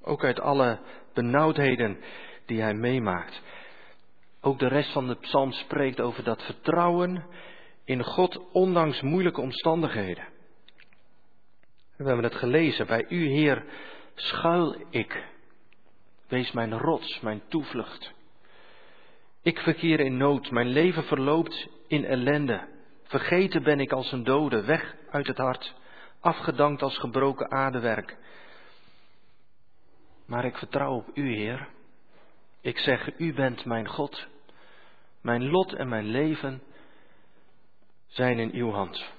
Ook 0.02 0.24
uit 0.24 0.40
alle 0.40 0.80
benauwdheden 1.14 2.00
die 2.46 2.60
hij 2.60 2.74
meemaakt. 2.74 3.42
Ook 4.44 4.58
de 4.58 4.68
rest 4.68 4.92
van 4.92 5.06
de 5.06 5.14
psalm 5.14 5.52
spreekt 5.52 6.00
over 6.00 6.24
dat 6.24 6.42
vertrouwen 6.42 7.24
in 7.84 8.02
God 8.02 8.50
ondanks 8.52 9.00
moeilijke 9.00 9.40
omstandigheden. 9.40 10.24
We 11.96 12.04
hebben 12.04 12.24
het 12.24 12.34
gelezen. 12.34 12.86
Bij 12.86 13.06
u, 13.08 13.26
Heer, 13.26 13.64
schuil 14.14 14.76
ik. 14.90 15.24
Wees 16.28 16.52
mijn 16.52 16.78
rots, 16.78 17.20
mijn 17.20 17.42
toevlucht. 17.48 18.12
Ik 19.42 19.58
verkeer 19.58 20.00
in 20.00 20.16
nood, 20.16 20.50
mijn 20.50 20.68
leven 20.68 21.04
verloopt 21.04 21.68
in 21.86 22.04
ellende. 22.04 22.68
Vergeten 23.02 23.62
ben 23.62 23.80
ik 23.80 23.92
als 23.92 24.12
een 24.12 24.24
dode, 24.24 24.64
weg 24.64 24.96
uit 25.10 25.26
het 25.26 25.38
hart, 25.38 25.74
afgedankt 26.20 26.82
als 26.82 26.98
gebroken 26.98 27.50
aardewerk. 27.50 28.16
Maar 30.26 30.44
ik 30.44 30.56
vertrouw 30.56 30.94
op 30.94 31.10
U, 31.14 31.34
Heer. 31.34 31.68
Ik 32.60 32.78
zeg, 32.78 33.18
U 33.18 33.34
bent 33.34 33.64
mijn 33.64 33.88
God. 33.88 34.32
Mijn 35.24 35.50
lot 35.50 35.72
en 35.72 35.88
mijn 35.88 36.04
leven 36.04 36.62
zijn 38.06 38.38
in 38.38 38.52
uw 38.52 38.70
hand. 38.70 39.12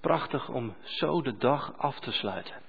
Prachtig 0.00 0.48
om 0.48 0.76
zo 0.82 1.22
de 1.22 1.36
dag 1.36 1.78
af 1.78 2.00
te 2.00 2.12
sluiten. 2.12 2.62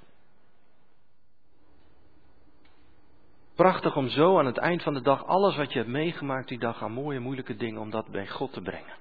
Prachtig 3.55 3.95
om 3.95 4.07
zo 4.07 4.39
aan 4.39 4.45
het 4.45 4.57
eind 4.57 4.83
van 4.83 4.93
de 4.93 5.01
dag 5.01 5.25
alles 5.25 5.55
wat 5.55 5.71
je 5.71 5.79
hebt 5.79 5.91
meegemaakt 5.91 6.47
die 6.47 6.59
dag 6.59 6.81
aan 6.81 6.91
mooie, 6.91 7.19
moeilijke 7.19 7.55
dingen, 7.55 7.81
om 7.81 7.89
dat 7.89 8.07
bij 8.07 8.27
God 8.27 8.53
te 8.53 8.61
brengen. 8.61 8.97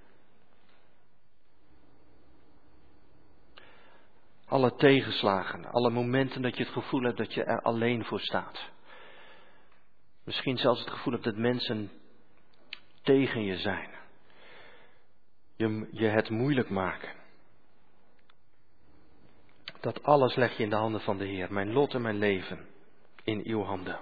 Alle 4.46 4.74
tegenslagen, 4.74 5.64
alle 5.64 5.90
momenten 5.90 6.42
dat 6.42 6.56
je 6.56 6.62
het 6.62 6.72
gevoel 6.72 7.02
hebt 7.02 7.18
dat 7.18 7.34
je 7.34 7.44
er 7.44 7.62
alleen 7.62 8.04
voor 8.04 8.20
staat. 8.20 8.71
Misschien 10.24 10.58
zelfs 10.58 10.80
het 10.80 10.90
gevoel 10.90 11.12
hebt 11.12 11.24
dat 11.24 11.36
mensen 11.36 11.90
tegen 13.02 13.44
je 13.44 13.56
zijn 13.56 13.90
je, 15.56 15.88
je 15.92 16.06
het 16.06 16.30
moeilijk 16.30 16.70
maken. 16.70 17.20
dat 19.82 20.02
alles 20.02 20.34
leg 20.34 20.56
je 20.56 20.62
in 20.62 20.70
de 20.70 20.76
handen 20.76 21.00
van 21.00 21.18
de 21.18 21.24
Heer, 21.24 21.52
mijn 21.52 21.72
lot 21.72 21.94
en 21.94 22.02
mijn 22.02 22.18
leven 22.18 22.66
in 23.24 23.40
uw 23.44 23.62
handen. 23.62 24.00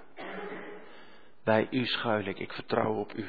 Bij 1.43 1.67
u 1.71 1.85
schuil 1.85 2.25
ik, 2.25 2.39
ik 2.39 2.51
vertrouw 2.51 2.93
op 2.93 3.13
u. 3.13 3.27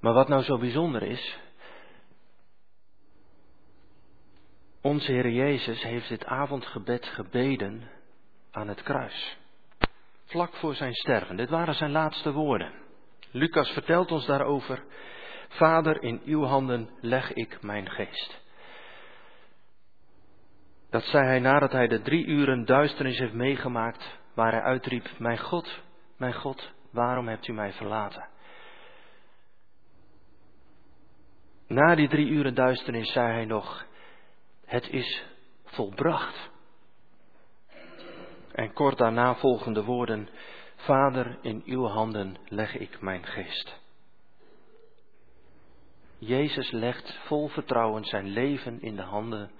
Maar 0.00 0.12
wat 0.12 0.28
nou 0.28 0.42
zo 0.42 0.58
bijzonder 0.58 1.02
is, 1.02 1.38
onze 4.80 5.12
Heer 5.12 5.30
Jezus 5.30 5.82
heeft 5.82 6.08
dit 6.08 6.24
avondgebed 6.24 7.06
gebeden 7.06 7.90
aan 8.54 8.68
het 8.68 8.82
kruis. 8.82 9.38
Vlak 10.24 10.54
voor 10.54 10.74
zijn 10.74 10.94
sterven. 10.94 11.36
Dit 11.36 11.48
waren 11.50 11.74
zijn 11.74 11.90
laatste 11.90 12.32
woorden. 12.32 12.72
Lucas 13.30 13.70
vertelt 13.70 14.12
ons 14.12 14.26
daarover. 14.26 14.84
Vader, 15.48 16.02
in 16.02 16.20
uw 16.24 16.42
handen 16.42 16.90
leg 17.00 17.32
ik 17.32 17.62
mijn 17.62 17.90
geest. 17.90 18.42
Dat 20.90 21.02
zei 21.02 21.24
hij 21.24 21.38
nadat 21.38 21.72
hij 21.72 21.86
de 21.86 22.02
drie 22.02 22.26
uren 22.26 22.64
duisternis 22.64 23.18
heeft 23.18 23.32
meegemaakt, 23.32 24.18
waar 24.34 24.52
hij 24.52 24.62
uitriep, 24.62 25.10
mijn 25.18 25.38
God, 25.38 25.80
mijn 26.16 26.34
God, 26.34 26.72
waarom 26.90 27.28
hebt 27.28 27.48
u 27.48 27.52
mij 27.52 27.72
verlaten? 27.72 28.28
Na 31.66 31.94
die 31.94 32.08
drie 32.08 32.28
uren 32.28 32.54
duisternis 32.54 33.12
zei 33.12 33.32
hij 33.32 33.44
nog, 33.44 33.86
het 34.64 34.88
is 34.88 35.24
volbracht. 35.64 36.52
En 38.54 38.72
kort 38.72 38.98
daarna 38.98 39.34
volgende 39.34 39.84
woorden, 39.84 40.28
Vader, 40.76 41.38
in 41.40 41.62
uw 41.64 41.86
handen 41.86 42.36
leg 42.48 42.76
ik 42.76 43.00
mijn 43.00 43.26
geest. 43.26 43.80
Jezus 46.18 46.70
legt 46.70 47.18
vol 47.26 47.48
vertrouwen 47.48 48.04
zijn 48.04 48.26
leven 48.26 48.80
in 48.80 48.96
de 48.96 49.02
handen 49.02 49.50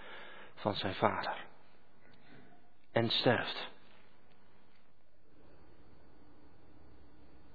van 0.54 0.74
zijn 0.74 0.94
Vader. 0.94 1.46
En 2.92 3.08
sterft. 3.08 3.68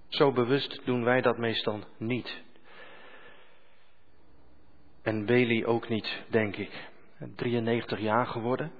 Zo 0.07 0.31
bewust 0.31 0.81
doen 0.85 1.03
wij 1.03 1.21
dat 1.21 1.37
meestal 1.37 1.83
niet. 1.97 2.41
En 5.01 5.25
Bailey 5.25 5.65
ook 5.65 5.89
niet, 5.89 6.21
denk 6.27 6.55
ik. 6.55 6.87
93 7.35 7.99
jaar 7.99 8.27
geworden. 8.27 8.78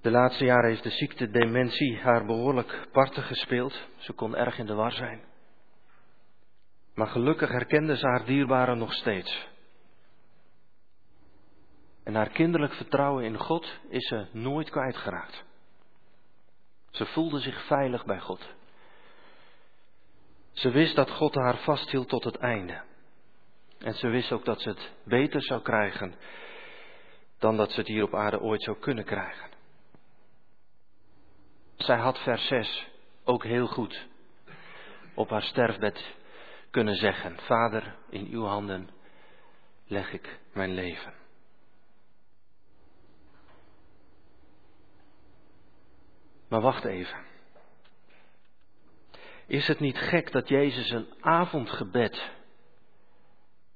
De 0.00 0.10
laatste 0.10 0.44
jaren 0.44 0.70
heeft 0.70 0.82
de 0.82 0.90
ziekte 0.90 1.30
dementie 1.30 1.98
haar 1.98 2.26
behoorlijk 2.26 2.88
parten 2.92 3.22
gespeeld. 3.22 3.88
Ze 3.96 4.12
kon 4.12 4.36
erg 4.36 4.58
in 4.58 4.66
de 4.66 4.74
war 4.74 4.92
zijn. 4.92 5.24
Maar 6.94 7.06
gelukkig 7.06 7.48
herkende 7.48 7.96
ze 7.96 8.06
haar 8.06 8.24
dierbare 8.24 8.74
nog 8.74 8.92
steeds. 8.92 9.48
En 12.04 12.14
haar 12.14 12.28
kinderlijk 12.28 12.74
vertrouwen 12.74 13.24
in 13.24 13.38
God 13.38 13.78
is 13.88 14.08
ze 14.08 14.26
nooit 14.32 14.70
kwijtgeraakt. 14.70 15.44
Ze 16.90 17.06
voelde 17.06 17.40
zich 17.40 17.66
veilig 17.66 18.04
bij 18.04 18.20
God. 18.20 18.54
Ze 20.52 20.70
wist 20.70 20.96
dat 20.96 21.10
God 21.10 21.34
haar 21.34 21.56
vasthield 21.56 22.08
tot 22.08 22.24
het 22.24 22.36
einde. 22.36 22.82
En 23.78 23.94
ze 23.94 24.08
wist 24.08 24.32
ook 24.32 24.44
dat 24.44 24.60
ze 24.60 24.68
het 24.68 24.92
beter 25.04 25.42
zou 25.42 25.62
krijgen 25.62 26.14
dan 27.38 27.56
dat 27.56 27.70
ze 27.70 27.78
het 27.78 27.88
hier 27.88 28.02
op 28.02 28.14
aarde 28.14 28.40
ooit 28.40 28.62
zou 28.62 28.78
kunnen 28.78 29.04
krijgen. 29.04 29.49
Zij 31.80 31.98
had 31.98 32.18
vers 32.18 32.46
6 32.46 32.86
ook 33.24 33.44
heel 33.44 33.66
goed 33.66 34.06
op 35.14 35.30
haar 35.30 35.42
sterfbed 35.42 36.14
kunnen 36.70 36.94
zeggen: 36.94 37.38
Vader, 37.40 37.96
in 38.08 38.26
uw 38.30 38.44
handen 38.44 38.90
leg 39.86 40.12
ik 40.12 40.38
mijn 40.52 40.74
leven. 40.74 41.14
Maar 46.48 46.60
wacht 46.60 46.84
even. 46.84 47.24
Is 49.46 49.66
het 49.66 49.80
niet 49.80 49.98
gek 49.98 50.32
dat 50.32 50.48
Jezus 50.48 50.90
een 50.90 51.08
avondgebed 51.20 52.30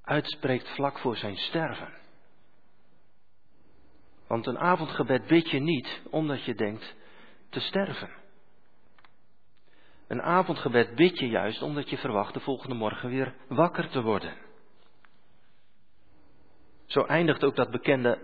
uitspreekt 0.02 0.68
vlak 0.68 0.98
voor 0.98 1.16
zijn 1.16 1.36
sterven? 1.36 1.92
Want 4.26 4.46
een 4.46 4.58
avondgebed 4.58 5.26
bid 5.26 5.50
je 5.50 5.60
niet 5.60 6.02
omdat 6.10 6.44
je 6.44 6.54
denkt 6.54 6.94
te 7.54 7.60
sterven. 7.60 8.10
Een 10.08 10.22
avondgebed 10.22 10.94
bid 10.94 11.18
je 11.18 11.28
juist 11.28 11.62
omdat 11.62 11.90
je 11.90 11.96
verwacht 11.96 12.34
de 12.34 12.40
volgende 12.40 12.74
morgen 12.74 13.08
weer 13.08 13.34
wakker 13.48 13.88
te 13.88 14.02
worden. 14.02 14.34
Zo 16.86 17.00
eindigt 17.00 17.44
ook 17.44 17.56
dat 17.56 17.70
bekende 17.70 18.18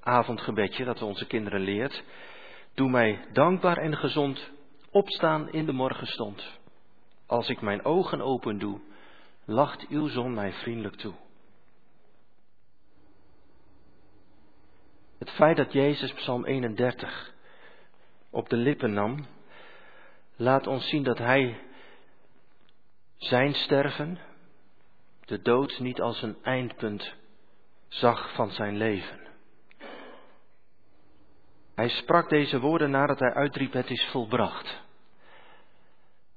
avondgebedje 0.00 0.84
dat 0.84 1.02
onze 1.02 1.26
kinderen 1.26 1.60
leert. 1.60 2.02
Doe 2.74 2.90
mij 2.90 3.24
dankbaar 3.32 3.76
en 3.76 3.96
gezond 3.96 4.50
opstaan 4.90 5.52
in 5.52 5.66
de 5.66 5.72
morgenstond. 5.72 6.58
Als 7.26 7.48
ik 7.48 7.60
mijn 7.60 7.84
ogen 7.84 8.20
open 8.20 8.58
doe, 8.58 8.80
lacht 9.44 9.88
uw 9.88 10.08
zon 10.08 10.34
mij 10.34 10.52
vriendelijk 10.52 10.96
toe. 10.96 11.14
Het 15.18 15.30
feit 15.30 15.56
dat 15.56 15.72
Jezus 15.72 16.12
Psalm 16.12 16.44
31 16.44 17.33
op 18.34 18.48
de 18.48 18.56
lippen 18.56 18.92
nam, 18.92 19.26
laat 20.36 20.66
ons 20.66 20.88
zien 20.88 21.02
dat 21.02 21.18
Hij 21.18 21.60
zijn 23.16 23.54
sterven, 23.54 24.18
de 25.24 25.42
dood, 25.42 25.78
niet 25.78 26.00
als 26.00 26.22
een 26.22 26.36
eindpunt 26.42 27.14
zag 27.88 28.34
van 28.34 28.50
zijn 28.50 28.76
leven. 28.76 29.20
Hij 31.74 31.88
sprak 31.88 32.28
deze 32.28 32.60
woorden 32.60 32.90
nadat 32.90 33.18
hij 33.18 33.34
uitriep: 33.34 33.72
Het 33.72 33.90
is 33.90 34.08
volbracht. 34.10 34.82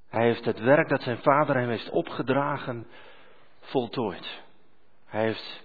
Hij 0.09 0.25
heeft 0.25 0.45
het 0.45 0.59
werk 0.59 0.89
dat 0.89 1.01
zijn 1.01 1.17
vader 1.17 1.55
hem 1.55 1.69
heeft 1.69 1.89
opgedragen 1.89 2.87
voltooid. 3.59 4.41
Hij 5.05 5.21
heeft 5.21 5.63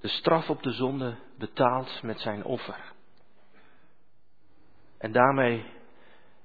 de 0.00 0.08
straf 0.08 0.50
op 0.50 0.62
de 0.62 0.72
zonde 0.72 1.16
betaald 1.38 2.02
met 2.02 2.20
zijn 2.20 2.44
offer. 2.44 2.93
En 5.04 5.12
daarmee 5.12 5.64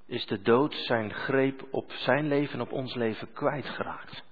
is 0.06 0.26
de 0.26 0.42
dood 0.42 0.74
zijn 0.74 1.14
greep 1.14 1.68
op 1.72 1.92
zijn 1.92 2.28
leven, 2.28 2.62
op 2.62 2.72
ons 2.72 2.96
leven 2.96 3.34
kwijtgeraakt. 3.34 4.24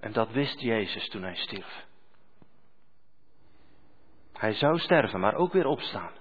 En 0.00 0.12
dat 0.12 0.30
wist 0.30 0.60
Jezus 0.60 1.08
toen 1.08 1.22
hij 1.22 1.34
stierf. 1.34 1.86
Hij 4.32 4.52
zou 4.52 4.78
sterven, 4.78 5.20
maar 5.20 5.34
ook 5.34 5.52
weer 5.52 5.66
opstaan. 5.66 6.12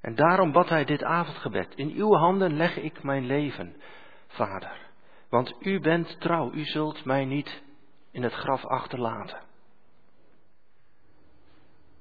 En 0.00 0.14
daarom 0.14 0.52
bad 0.52 0.68
hij 0.68 0.84
dit 0.84 1.02
avondgebed. 1.02 1.74
In 1.74 1.90
uw 1.90 2.14
handen 2.14 2.56
leg 2.56 2.76
ik 2.76 3.02
mijn 3.02 3.26
leven, 3.26 3.76
Vader. 4.26 4.90
Want 5.28 5.54
u 5.60 5.80
bent 5.80 6.20
trouw, 6.20 6.52
u 6.52 6.64
zult 6.64 7.04
mij 7.04 7.24
niet 7.24 7.62
in 8.10 8.22
het 8.22 8.34
graf 8.34 8.64
achterlaten. 8.64 9.40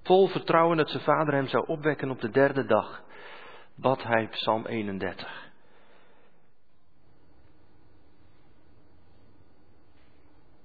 Vol 0.03 0.27
vertrouwen 0.27 0.77
dat 0.77 0.89
zijn 0.89 1.03
vader 1.03 1.33
hem 1.33 1.47
zou 1.47 1.67
opwekken 1.67 2.09
op 2.09 2.21
de 2.21 2.29
derde 2.29 2.65
dag, 2.65 3.07
bad 3.81 4.03
hij 4.03 4.27
Psalm 4.27 4.65
31. 4.65 5.51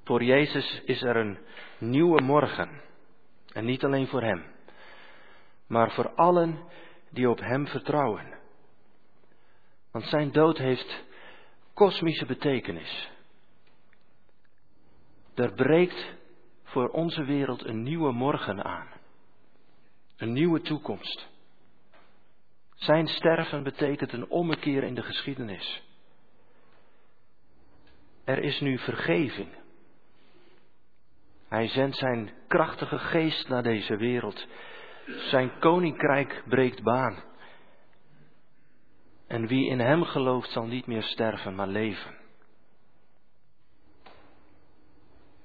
Voor 0.05 0.23
Jezus 0.23 0.83
is 0.85 1.03
er 1.03 1.17
een 1.17 1.39
nieuwe 1.79 2.23
morgen. 2.23 2.83
En 3.53 3.65
niet 3.65 3.85
alleen 3.85 4.07
voor 4.07 4.23
Hem, 4.23 4.45
maar 5.67 5.91
voor 5.91 6.15
allen 6.15 6.69
die 7.11 7.31
op 7.31 7.41
Hem 7.41 7.67
vertrouwen. 7.67 8.39
Want 9.91 10.05
Zijn 10.05 10.33
dood 10.33 10.59
heeft 10.59 11.05
kosmische 11.75 12.27
betekenis. 12.27 13.11
Er 15.35 15.53
breekt 15.53 16.15
voor 16.63 16.89
onze 16.89 17.25
wereld 17.25 17.65
een 17.65 17.83
nieuwe 17.83 18.13
morgen 18.13 18.65
aan. 18.65 18.89
Een 20.17 20.33
nieuwe 20.33 20.61
toekomst. 20.61 21.33
Zijn 22.75 23.07
sterven 23.07 23.63
betekent 23.63 24.13
een 24.13 24.29
ommekeer 24.29 24.83
in 24.83 24.95
de 24.95 25.03
geschiedenis. 25.03 25.83
Er 28.25 28.39
is 28.39 28.61
nu 28.61 28.79
vergeving. 28.79 29.49
Hij 31.49 31.69
zendt 31.69 31.97
zijn 31.97 32.33
krachtige 32.49 32.99
geest 32.99 33.49
naar 33.49 33.63
deze 33.63 33.97
wereld. 33.97 34.47
Zijn 35.07 35.59
koninkrijk 35.59 36.43
breekt 36.49 36.83
baan. 36.83 37.23
En 39.27 39.47
wie 39.47 39.69
in 39.69 39.81
hem 39.81 40.05
gelooft 40.05 40.51
zal 40.51 40.67
niet 40.67 40.87
meer 40.87 41.03
sterven, 41.03 41.55
maar 41.55 41.67
leven. 41.67 42.15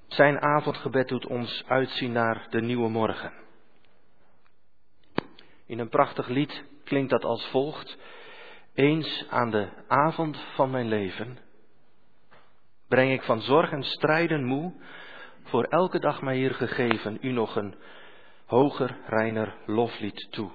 Zijn 0.08 0.42
avondgebed 0.42 1.08
doet 1.08 1.26
ons 1.26 1.64
uitzien 1.68 2.12
naar 2.12 2.48
de 2.50 2.62
nieuwe 2.62 2.90
morgen. 2.90 3.34
In 5.66 5.80
een 5.80 5.90
prachtig 5.90 6.28
lied 6.28 6.64
klinkt 6.90 7.10
dat 7.10 7.26
als 7.26 7.48
volgt. 7.48 7.98
Eens 8.74 9.26
aan 9.30 9.50
de 9.50 9.70
avond 9.88 10.38
van 10.56 10.72
mijn 10.72 10.88
leven 10.88 11.38
breng 12.90 13.12
ik 13.12 13.22
van 13.22 13.42
zorg 13.42 13.72
en 13.72 13.84
strijden 13.84 14.46
moe, 14.46 14.74
voor 15.44 15.64
elke 15.64 16.00
dag 16.00 16.22
mij 16.22 16.36
hier 16.36 16.54
gegeven, 16.54 17.18
u 17.22 17.32
nog 17.32 17.56
een 17.56 17.76
hoger, 18.46 18.98
reiner 19.06 19.56
loflied 19.66 20.28
toe. 20.32 20.52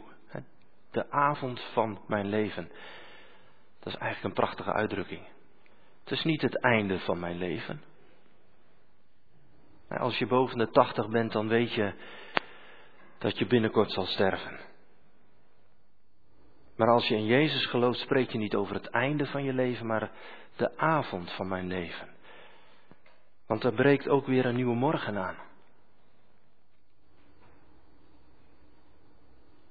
De 0.90 1.10
avond 1.10 1.60
van 1.72 2.00
mijn 2.06 2.28
leven. 2.28 2.70
Dat 3.78 3.92
is 3.92 3.98
eigenlijk 3.98 4.24
een 4.24 4.44
prachtige 4.44 4.72
uitdrukking. 4.72 5.26
Het 6.04 6.12
is 6.12 6.24
niet 6.24 6.42
het 6.42 6.60
einde 6.60 6.98
van 6.98 7.18
mijn 7.18 7.38
leven. 7.38 7.82
Als 9.88 10.18
je 10.18 10.26
boven 10.26 10.58
de 10.58 10.70
tachtig 10.70 11.08
bent, 11.08 11.32
dan 11.32 11.48
weet 11.48 11.74
je 11.74 11.92
dat 13.18 13.38
je 13.38 13.46
binnenkort 13.46 13.92
zal 13.92 14.06
sterven. 14.06 14.60
Maar 16.76 16.88
als 16.88 17.08
je 17.08 17.14
in 17.14 17.26
Jezus 17.26 17.66
gelooft, 17.66 17.98
spreek 17.98 18.30
je 18.30 18.38
niet 18.38 18.54
over 18.54 18.74
het 18.74 18.86
einde 18.86 19.26
van 19.26 19.44
je 19.44 19.52
leven, 19.52 19.86
maar 19.86 20.10
de 20.56 20.76
avond 20.76 21.32
van 21.32 21.48
mijn 21.48 21.66
leven. 21.66 22.08
Want 23.46 23.64
er 23.64 23.72
breekt 23.72 24.08
ook 24.08 24.26
weer 24.26 24.46
een 24.46 24.54
nieuwe 24.54 24.74
morgen 24.74 25.16
aan. 25.18 25.36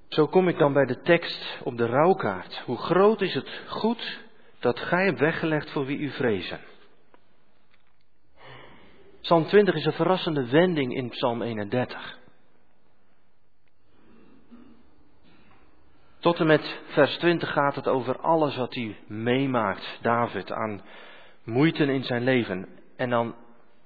Zo 0.07 0.27
kom 0.27 0.47
ik 0.47 0.57
dan 0.57 0.73
bij 0.73 0.85
de 0.85 1.01
tekst 1.01 1.59
op 1.63 1.77
de 1.77 1.85
rouwkaart. 1.85 2.61
Hoe 2.65 2.77
groot 2.77 3.21
is 3.21 3.33
het 3.33 3.61
goed 3.67 4.19
dat 4.59 4.79
gij 4.79 5.05
hebt 5.05 5.19
weggelegd 5.19 5.71
voor 5.71 5.85
wie 5.85 5.97
u 5.97 6.09
vrezen. 6.09 6.59
Psalm 9.21 9.45
20 9.45 9.75
is 9.75 9.85
een 9.85 9.93
verrassende 9.93 10.49
wending 10.49 10.95
in 10.95 11.09
Psalm 11.09 11.41
31. 11.41 12.19
Tot 16.23 16.39
en 16.39 16.47
met 16.47 16.79
vers 16.85 17.17
20 17.17 17.51
gaat 17.51 17.75
het 17.75 17.87
over 17.87 18.19
alles 18.19 18.55
wat 18.55 18.73
hij 18.73 18.97
meemaakt, 19.07 19.99
David, 20.01 20.51
aan 20.51 20.81
moeite 21.43 21.83
in 21.83 22.03
zijn 22.03 22.23
leven. 22.23 22.67
En 22.95 23.09
dan 23.09 23.35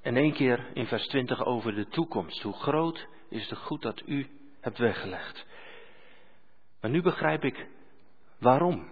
in 0.02 0.18
één 0.18 0.34
keer 0.34 0.68
in 0.74 0.86
vers 0.86 1.08
20 1.08 1.46
over 1.46 1.76
de 1.76 1.88
toekomst. 1.88 2.42
Hoe 2.42 2.54
groot 2.54 3.08
is 3.30 3.50
het 3.50 3.60
goed 3.60 3.82
dat 3.82 4.02
u 4.06 4.28
hebt 4.60 4.78
weggelegd. 4.78 5.46
Maar 6.82 6.92
nu 6.92 7.02
begrijp 7.02 7.44
ik 7.44 7.68
waarom. 8.40 8.90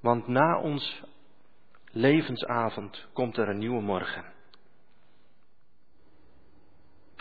Want 0.00 0.26
na 0.26 0.60
ons 0.60 1.02
levensavond 1.90 3.08
komt 3.12 3.36
er 3.36 3.48
een 3.48 3.58
nieuwe 3.58 3.82
morgen. 3.82 4.24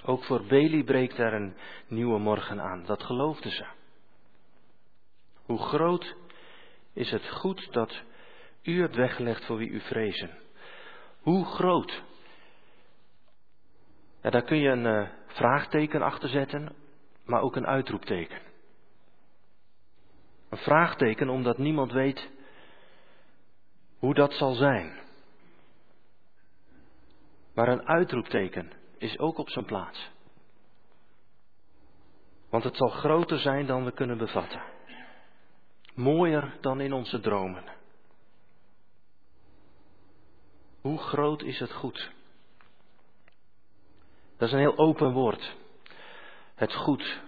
Ook 0.05 0.23
voor 0.23 0.45
Beli 0.45 0.83
breekt 0.83 1.17
er 1.17 1.33
een 1.33 1.55
nieuwe 1.87 2.19
morgen 2.19 2.61
aan. 2.61 2.85
Dat 2.85 3.03
geloofden 3.03 3.51
ze. 3.51 3.79
Hoe 5.51 5.59
groot 5.59 6.15
is 6.93 7.11
het 7.11 7.29
goed 7.29 7.73
dat 7.73 8.01
u 8.61 8.79
hebt 8.79 8.95
weggelegd 8.95 9.45
voor 9.45 9.57
wie 9.57 9.69
u 9.69 9.79
vrezen. 9.79 10.37
Hoe 11.21 11.45
groot? 11.45 12.03
Ja, 14.21 14.29
daar 14.29 14.43
kun 14.43 14.57
je 14.57 14.69
een 14.69 14.85
uh, 14.85 15.09
vraagteken 15.27 16.01
achter 16.01 16.29
zetten, 16.29 16.75
maar 17.25 17.41
ook 17.41 17.55
een 17.55 17.67
uitroepteken. 17.67 18.41
Een 20.49 20.57
vraagteken 20.57 21.29
omdat 21.29 21.57
niemand 21.57 21.91
weet 21.91 22.29
hoe 23.99 24.13
dat 24.13 24.33
zal 24.33 24.53
zijn. 24.53 24.99
Maar 27.53 27.67
een 27.67 27.87
uitroepteken 27.87 28.71
is 28.97 29.19
ook 29.19 29.37
op 29.37 29.49
zijn 29.49 29.65
plaats. 29.65 30.09
Want 32.49 32.63
het 32.63 32.75
zal 32.75 32.89
groter 32.89 33.39
zijn 33.39 33.65
dan 33.65 33.85
we 33.85 33.91
kunnen 33.91 34.17
bevatten. 34.17 34.79
Mooier 35.93 36.57
dan 36.61 36.81
in 36.81 36.93
onze 36.93 37.19
dromen. 37.19 37.63
Hoe 40.81 40.97
groot 40.97 41.41
is 41.41 41.59
het 41.59 41.71
goed? 41.71 42.11
Dat 44.37 44.47
is 44.47 44.53
een 44.53 44.59
heel 44.59 44.77
open 44.77 45.11
woord. 45.11 45.55
Het 46.55 46.73
goed. 46.73 47.21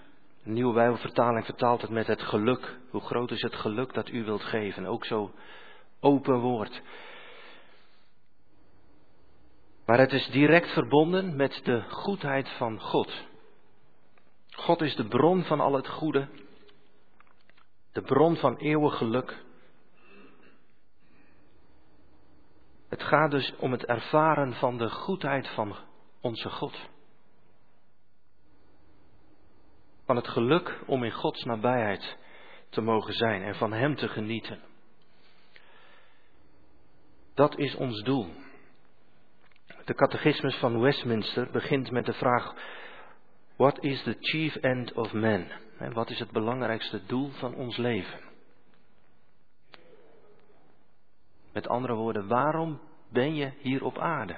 De 0.43 0.49
nieuwe 0.49 0.73
Bijbelvertaling 0.73 1.45
vertaalt 1.45 1.81
het 1.81 1.91
met 1.91 2.07
het 2.07 2.21
geluk. 2.21 2.77
Hoe 2.89 3.01
groot 3.01 3.31
is 3.31 3.41
het 3.41 3.55
geluk 3.55 3.93
dat 3.93 4.09
u 4.09 4.23
wilt 4.23 4.43
geven? 4.43 4.85
Ook 4.85 5.05
zo 5.05 5.31
open 5.99 6.39
woord. 6.39 6.81
Maar 9.85 9.99
het 9.99 10.11
is 10.11 10.27
direct 10.27 10.73
verbonden 10.73 11.35
met 11.35 11.61
de 11.63 11.81
goedheid 11.89 12.49
van 12.49 12.79
God. 12.79 13.11
God 14.51 14.81
is 14.81 14.95
de 14.95 15.07
bron 15.07 15.43
van 15.43 15.59
al 15.59 15.73
het 15.73 15.87
goede, 15.87 16.27
de 17.93 18.01
bron 18.01 18.35
van 18.35 18.57
eeuwig 18.57 18.97
geluk. 18.97 19.43
Het 22.89 23.03
gaat 23.03 23.31
dus 23.31 23.55
om 23.57 23.71
het 23.71 23.85
ervaren 23.85 24.53
van 24.53 24.77
de 24.77 24.89
goedheid 24.89 25.47
van 25.47 25.75
onze 26.21 26.49
God. 26.49 26.89
Van 30.05 30.15
het 30.15 30.27
geluk 30.27 30.79
om 30.85 31.03
in 31.03 31.11
Gods 31.11 31.43
nabijheid 31.43 32.17
te 32.69 32.81
mogen 32.81 33.13
zijn 33.13 33.43
en 33.43 33.55
van 33.55 33.73
Hem 33.73 33.95
te 33.95 34.07
genieten. 34.07 34.59
Dat 37.33 37.57
is 37.57 37.75
ons 37.75 38.01
doel. 38.01 38.27
De 39.85 39.93
catechismus 39.93 40.55
van 40.55 40.79
Westminster 40.79 41.51
begint 41.51 41.91
met 41.91 42.05
de 42.05 42.13
vraag: 42.13 42.53
What 43.55 43.83
is 43.83 44.03
the 44.03 44.15
chief 44.19 44.55
end 44.55 44.93
of 44.93 45.13
man? 45.13 45.62
En 45.77 45.93
wat 45.93 46.09
is 46.09 46.19
het 46.19 46.31
belangrijkste 46.31 47.05
doel 47.05 47.29
van 47.29 47.55
ons 47.55 47.77
leven? 47.77 48.19
Met 51.53 51.67
andere 51.67 51.93
woorden, 51.93 52.27
waarom 52.27 52.81
ben 53.11 53.35
je 53.35 53.51
hier 53.57 53.83
op 53.83 53.97
aarde? 53.97 54.37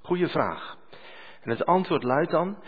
Goeie 0.00 0.28
vraag. 0.28 0.76
En 1.40 1.50
het 1.50 1.64
antwoord 1.64 2.02
luidt 2.02 2.30
dan: 2.30 2.62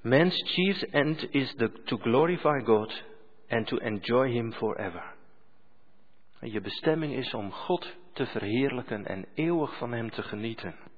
Man's 0.00 0.42
chief 0.54 0.82
end 0.82 1.26
is 1.30 1.54
to 1.84 1.96
glorify 1.96 2.60
God 2.64 3.04
and 3.48 3.66
to 3.66 3.76
enjoy 3.76 4.30
Him 4.30 4.52
forever. 4.52 5.14
Je 6.40 6.60
bestemming 6.60 7.14
is 7.14 7.34
om 7.34 7.52
God 7.52 7.96
te 8.12 8.26
verheerlijken 8.26 9.06
en 9.06 9.26
eeuwig 9.34 9.78
van 9.78 9.92
Hem 9.92 10.10
te 10.10 10.22
genieten. 10.22 10.89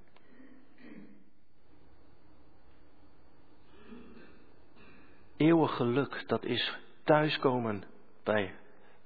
Eeuwig 5.42 5.76
geluk, 5.76 6.24
dat 6.26 6.44
is 6.44 6.76
thuiskomen 7.04 7.84
bij 8.24 8.54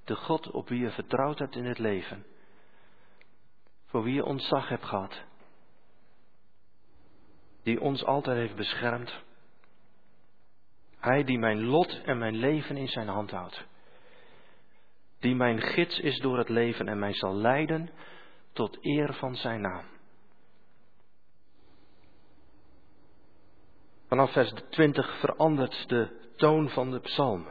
de 0.05 0.15
God 0.15 0.51
op 0.51 0.69
wie 0.69 0.81
je 0.81 0.91
vertrouwd 0.91 1.39
hebt 1.39 1.57
in 1.57 1.65
het 1.65 1.79
leven. 1.79 2.27
Voor 3.87 4.03
wie 4.03 4.15
je 4.15 4.25
ontzag 4.25 4.69
hebt 4.69 4.85
gehad. 4.85 5.23
Die 7.63 7.81
ons 7.81 8.05
altijd 8.05 8.37
heeft 8.37 8.57
beschermd. 8.57 9.23
Hij 10.99 11.25
die 11.25 11.39
mijn 11.39 11.65
lot 11.65 12.01
en 12.05 12.19
mijn 12.19 12.37
leven 12.37 12.77
in 12.77 12.89
zijn 12.89 13.09
hand 13.09 13.31
houdt 13.31 13.67
die 15.19 15.35
mijn 15.35 15.61
gids 15.61 15.99
is 15.99 16.19
door 16.19 16.39
het 16.39 16.49
leven 16.49 16.89
en 16.89 16.99
mij 16.99 17.15
zal 17.15 17.35
leiden 17.35 17.91
tot 18.53 18.79
eer 18.81 19.15
van 19.15 19.37
zijn 19.37 19.61
naam. 19.61 19.85
Vanaf 24.09 24.33
vers 24.33 24.53
20 24.71 25.19
verandert 25.19 25.89
de 25.89 26.26
toon 26.37 26.69
van 26.69 26.91
de 26.91 27.01
psalm. 27.01 27.47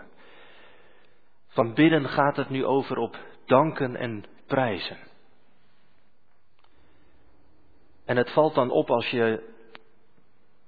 Van 1.47 1.73
bidden 1.73 2.09
gaat 2.09 2.35
het 2.35 2.49
nu 2.49 2.65
over 2.65 2.97
op 2.97 3.17
danken 3.45 3.95
en 3.95 4.25
prijzen. 4.47 4.97
En 8.05 8.17
het 8.17 8.31
valt 8.31 8.55
dan 8.55 8.69
op 8.71 8.89
als 8.89 9.09
je 9.09 9.53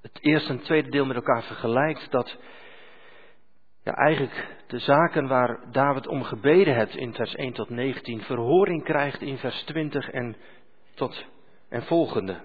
het 0.02 0.22
eerste 0.22 0.50
en 0.50 0.60
tweede 0.60 0.90
deel 0.90 1.06
met 1.06 1.16
elkaar 1.16 1.44
vergelijkt, 1.44 2.12
dat 2.12 2.38
ja, 3.84 3.94
eigenlijk 3.94 4.64
de 4.68 4.80
zaken 4.80 5.28
waar 5.28 5.72
David 5.72 6.08
om 6.08 6.24
gebeden 6.24 6.76
heeft 6.76 6.96
in 6.96 7.14
vers 7.14 7.36
1 7.36 7.54
tot 7.54 7.70
19 7.70 8.22
verhoring 8.22 8.84
krijgt 8.84 9.22
in 9.22 9.38
vers 9.38 9.64
20 9.64 10.10
en, 10.10 10.36
tot, 10.96 11.26
en 11.70 11.84
volgende. 11.84 12.42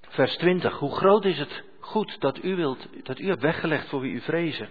Vers 0.00 0.36
20. 0.36 0.78
Hoe 0.78 0.96
groot 0.96 1.24
is 1.24 1.38
het 1.38 1.64
goed 1.88 2.20
dat 2.20 2.44
u, 2.44 2.56
wilt, 2.56 2.88
dat 3.02 3.18
u 3.18 3.28
hebt 3.28 3.42
weggelegd 3.42 3.88
voor 3.88 4.00
wie 4.00 4.12
u 4.12 4.20
vrezen, 4.20 4.68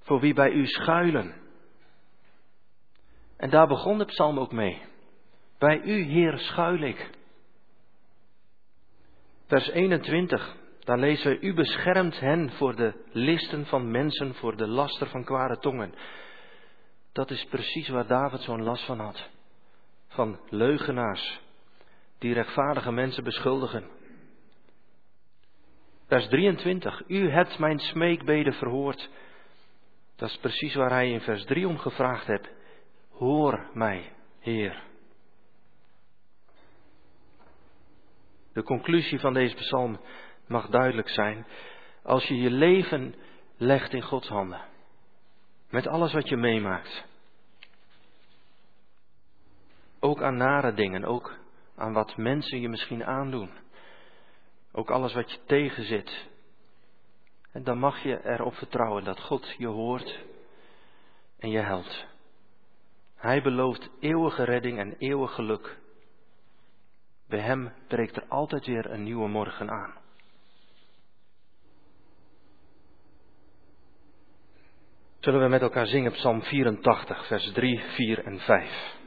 voor 0.00 0.20
wie 0.20 0.34
bij 0.34 0.50
u 0.50 0.66
schuilen. 0.66 1.34
En 3.36 3.50
daar 3.50 3.66
begon 3.66 3.98
de 3.98 4.04
psalm 4.04 4.38
ook 4.38 4.52
mee. 4.52 4.82
Bij 5.58 5.80
u, 5.80 6.02
Heer, 6.02 6.38
schuil 6.38 6.82
ik. 6.82 7.10
Vers 9.46 9.68
21. 9.68 10.56
Dan 10.78 10.98
lezen 10.98 11.30
we, 11.30 11.40
u 11.40 11.54
beschermt 11.54 12.20
hen 12.20 12.50
voor 12.50 12.76
de 12.76 12.92
listen 13.12 13.66
van 13.66 13.90
mensen, 13.90 14.34
voor 14.34 14.56
de 14.56 14.66
laster 14.66 15.06
van 15.08 15.24
kwade 15.24 15.58
tongen. 15.58 15.94
Dat 17.12 17.30
is 17.30 17.44
precies 17.44 17.88
waar 17.88 18.06
David 18.06 18.40
zo'n 18.40 18.62
last 18.62 18.84
van 18.84 18.98
had. 18.98 19.28
Van 20.08 20.40
leugenaars, 20.48 21.40
die 22.18 22.34
rechtvaardige 22.34 22.92
mensen 22.92 23.24
beschuldigen. 23.24 24.01
Vers 26.12 26.28
23. 26.28 27.02
U 27.08 27.30
hebt 27.30 27.58
mijn 27.58 27.78
smeekbeden 27.78 28.52
verhoord. 28.52 29.10
Dat 30.16 30.28
is 30.28 30.36
precies 30.36 30.74
waar 30.74 30.90
hij 30.90 31.10
in 31.10 31.20
vers 31.20 31.44
3 31.44 31.68
om 31.68 31.78
gevraagd 31.78 32.26
hebt. 32.26 32.48
Hoor 33.10 33.70
mij, 33.74 34.12
Heer. 34.40 34.82
De 38.52 38.62
conclusie 38.62 39.20
van 39.20 39.32
deze 39.32 39.54
psalm 39.54 40.00
mag 40.46 40.66
duidelijk 40.68 41.08
zijn. 41.08 41.46
Als 42.02 42.24
je 42.24 42.36
je 42.36 42.50
leven 42.50 43.14
legt 43.56 43.92
in 43.92 44.02
Gods 44.02 44.28
handen. 44.28 44.60
Met 45.70 45.86
alles 45.86 46.12
wat 46.12 46.28
je 46.28 46.36
meemaakt. 46.36 47.04
Ook 50.00 50.22
aan 50.22 50.36
nare 50.36 50.74
dingen, 50.74 51.04
ook 51.04 51.38
aan 51.76 51.92
wat 51.92 52.16
mensen 52.16 52.60
je 52.60 52.68
misschien 52.68 53.04
aandoen. 53.04 53.61
Ook 54.72 54.90
alles 54.90 55.12
wat 55.12 55.30
je 55.30 55.38
tegenzit. 55.46 56.30
En 57.52 57.64
dan 57.64 57.78
mag 57.78 58.02
je 58.02 58.24
erop 58.24 58.54
vertrouwen 58.54 59.04
dat 59.04 59.20
God 59.20 59.54
je 59.58 59.66
hoort 59.66 60.24
en 61.38 61.50
je 61.50 61.58
helpt. 61.58 62.06
Hij 63.14 63.42
belooft 63.42 63.90
eeuwige 64.00 64.44
redding 64.44 64.78
en 64.78 64.96
eeuwig 64.98 65.34
geluk. 65.34 65.78
Bij 67.28 67.40
hem 67.40 67.72
breekt 67.88 68.16
er 68.16 68.28
altijd 68.28 68.66
weer 68.66 68.90
een 68.90 69.02
nieuwe 69.02 69.28
morgen 69.28 69.70
aan. 69.70 69.94
Zullen 75.18 75.40
we 75.40 75.48
met 75.48 75.62
elkaar 75.62 75.86
zingen 75.86 76.12
Psalm 76.12 76.42
84, 76.42 77.26
vers 77.26 77.52
3, 77.52 77.80
4 77.80 78.24
en 78.24 78.38
5. 78.38 79.00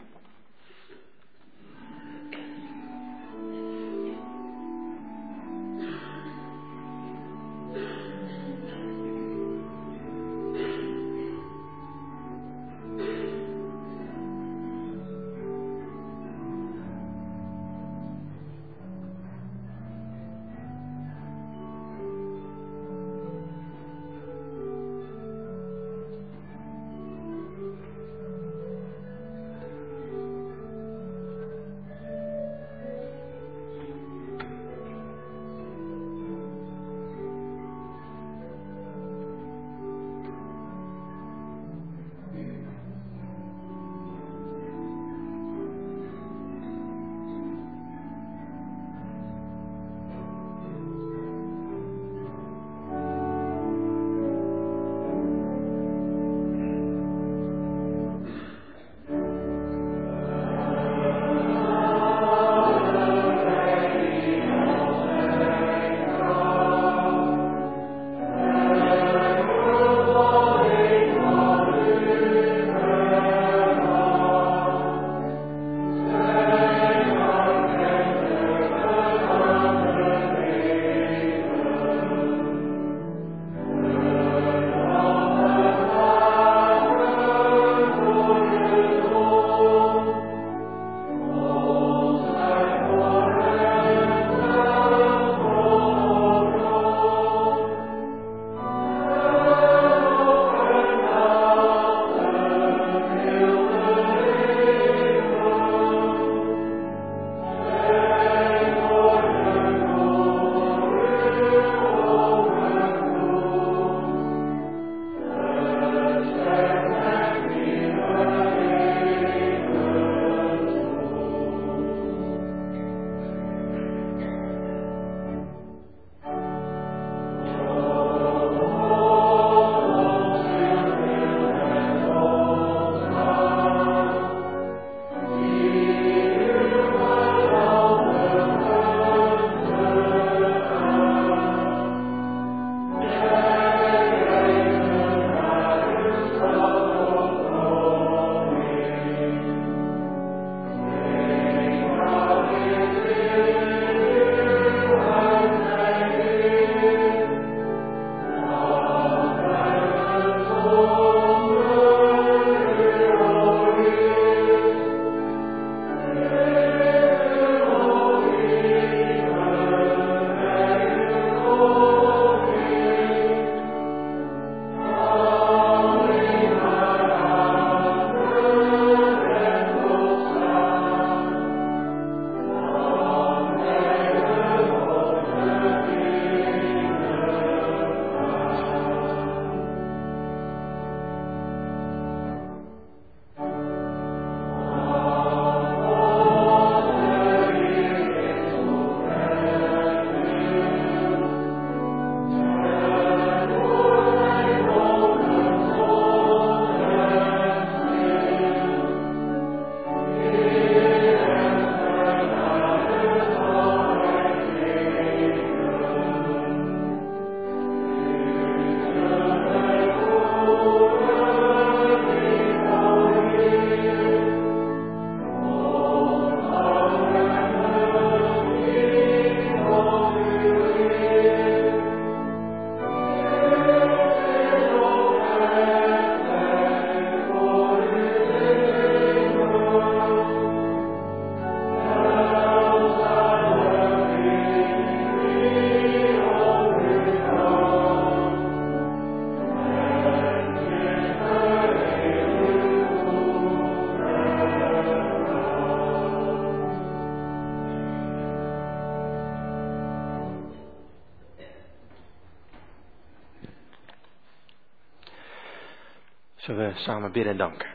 Samen 266.76 267.12
bidden 267.12 267.32
en 267.32 267.38
danken. 267.38 267.74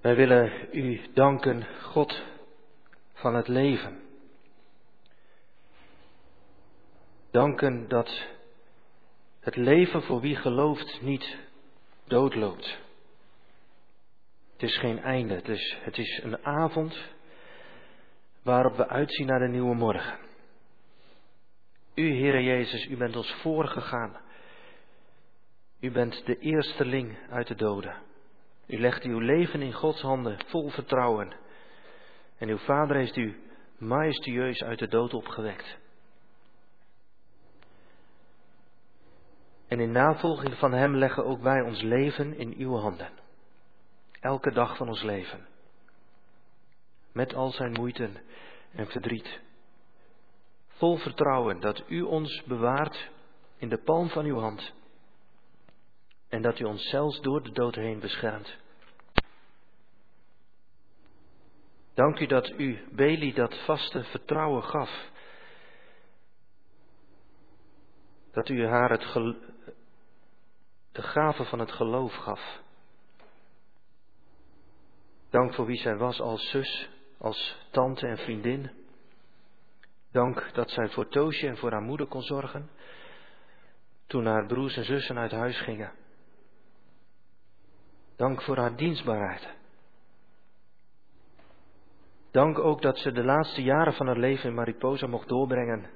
Wij 0.00 0.14
willen 0.14 0.68
u 0.72 1.00
danken, 1.14 1.66
God 1.82 2.22
van 3.12 3.34
het 3.34 3.48
leven. 3.48 4.00
Danken 7.30 7.88
dat 7.88 8.26
het 9.40 9.56
leven 9.56 10.02
voor 10.02 10.20
wie 10.20 10.36
gelooft 10.36 11.00
niet 11.02 11.36
doodloopt. 12.04 12.78
Het 14.52 14.62
is 14.62 14.78
geen 14.78 14.98
einde, 14.98 15.34
het 15.34 15.48
is, 15.48 15.76
het 15.80 15.98
is 15.98 16.20
een 16.22 16.44
avond 16.44 17.10
waarop 18.42 18.76
we 18.76 18.88
uitzien 18.88 19.26
naar 19.26 19.38
de 19.38 19.48
nieuwe 19.48 19.74
morgen. 19.74 20.21
U, 21.94 22.16
Heere 22.18 22.42
Jezus, 22.42 22.86
u 22.86 22.96
bent 22.96 23.16
ons 23.16 23.32
voorgegaan. 23.32 24.20
U 25.80 25.90
bent 25.90 26.26
de 26.26 26.38
eersteling 26.38 27.18
uit 27.30 27.46
de 27.46 27.54
doden. 27.54 27.96
U 28.66 28.78
legt 28.80 29.02
uw 29.02 29.18
leven 29.18 29.62
in 29.62 29.72
Gods 29.72 30.00
handen, 30.00 30.38
vol 30.46 30.70
vertrouwen. 30.70 31.32
En 32.38 32.48
uw 32.48 32.58
Vader 32.58 32.96
heeft 32.96 33.16
u 33.16 33.40
majestueus 33.78 34.62
uit 34.62 34.78
de 34.78 34.88
dood 34.88 35.14
opgewekt. 35.14 35.78
En 39.68 39.80
in 39.80 39.92
navolging 39.92 40.54
van 40.54 40.72
Hem 40.72 40.96
leggen 40.96 41.24
ook 41.24 41.42
wij 41.42 41.60
ons 41.60 41.82
leven 41.82 42.36
in 42.36 42.54
uw 42.58 42.74
handen. 42.74 43.10
Elke 44.20 44.52
dag 44.52 44.76
van 44.76 44.88
ons 44.88 45.02
leven. 45.02 45.46
Met 47.12 47.34
al 47.34 47.50
zijn 47.50 47.72
moeiten 47.72 48.16
en 48.72 48.86
verdriet. 48.86 49.40
Vol 50.82 50.96
vertrouwen 50.96 51.60
dat 51.60 51.82
u 51.88 52.00
ons 52.00 52.42
bewaart 52.44 53.10
in 53.56 53.68
de 53.68 53.78
palm 53.78 54.08
van 54.08 54.24
uw 54.24 54.38
hand. 54.38 54.72
En 56.28 56.42
dat 56.42 56.58
u 56.58 56.64
ons 56.64 56.88
zelfs 56.88 57.20
door 57.20 57.42
de 57.42 57.50
dood 57.52 57.74
heen 57.74 58.00
beschermt. 58.00 58.56
Dank 61.94 62.18
u 62.20 62.26
dat 62.26 62.50
u 62.50 62.88
Beli 62.92 63.32
dat 63.32 63.64
vaste 63.64 64.04
vertrouwen 64.04 64.62
gaf. 64.62 65.10
Dat 68.32 68.48
u 68.48 68.66
haar 68.66 68.90
het 68.90 69.36
de 70.92 71.02
gave 71.02 71.44
van 71.44 71.58
het 71.58 71.72
geloof 71.72 72.14
gaf. 72.14 72.60
Dank 75.30 75.54
voor 75.54 75.66
wie 75.66 75.78
zij 75.78 75.96
was 75.96 76.20
als 76.20 76.50
zus, 76.50 76.88
als 77.18 77.56
tante 77.70 78.06
en 78.06 78.18
vriendin. 78.18 78.81
Dank 80.12 80.50
dat 80.52 80.70
zij 80.70 80.88
voor 80.88 81.08
Toosje 81.08 81.48
en 81.48 81.56
voor 81.56 81.70
haar 81.70 81.82
moeder 81.82 82.06
kon 82.06 82.22
zorgen 82.22 82.70
toen 84.06 84.26
haar 84.26 84.46
broers 84.46 84.76
en 84.76 84.84
zussen 84.84 85.18
uit 85.18 85.30
huis 85.30 85.60
gingen. 85.60 85.92
Dank 88.16 88.42
voor 88.42 88.56
haar 88.56 88.76
dienstbaarheid. 88.76 89.48
Dank 92.30 92.58
ook 92.58 92.82
dat 92.82 92.98
ze 92.98 93.12
de 93.12 93.24
laatste 93.24 93.62
jaren 93.62 93.92
van 93.92 94.06
haar 94.06 94.18
leven 94.18 94.48
in 94.48 94.54
Mariposa 94.54 95.06
mocht 95.06 95.28
doorbrengen. 95.28 95.90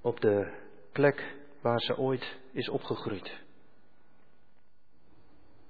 Op 0.00 0.20
de 0.20 0.58
plek 0.92 1.36
waar 1.62 1.80
ze 1.80 1.98
ooit 1.98 2.38
is 2.52 2.68
opgegroeid. 2.68 3.38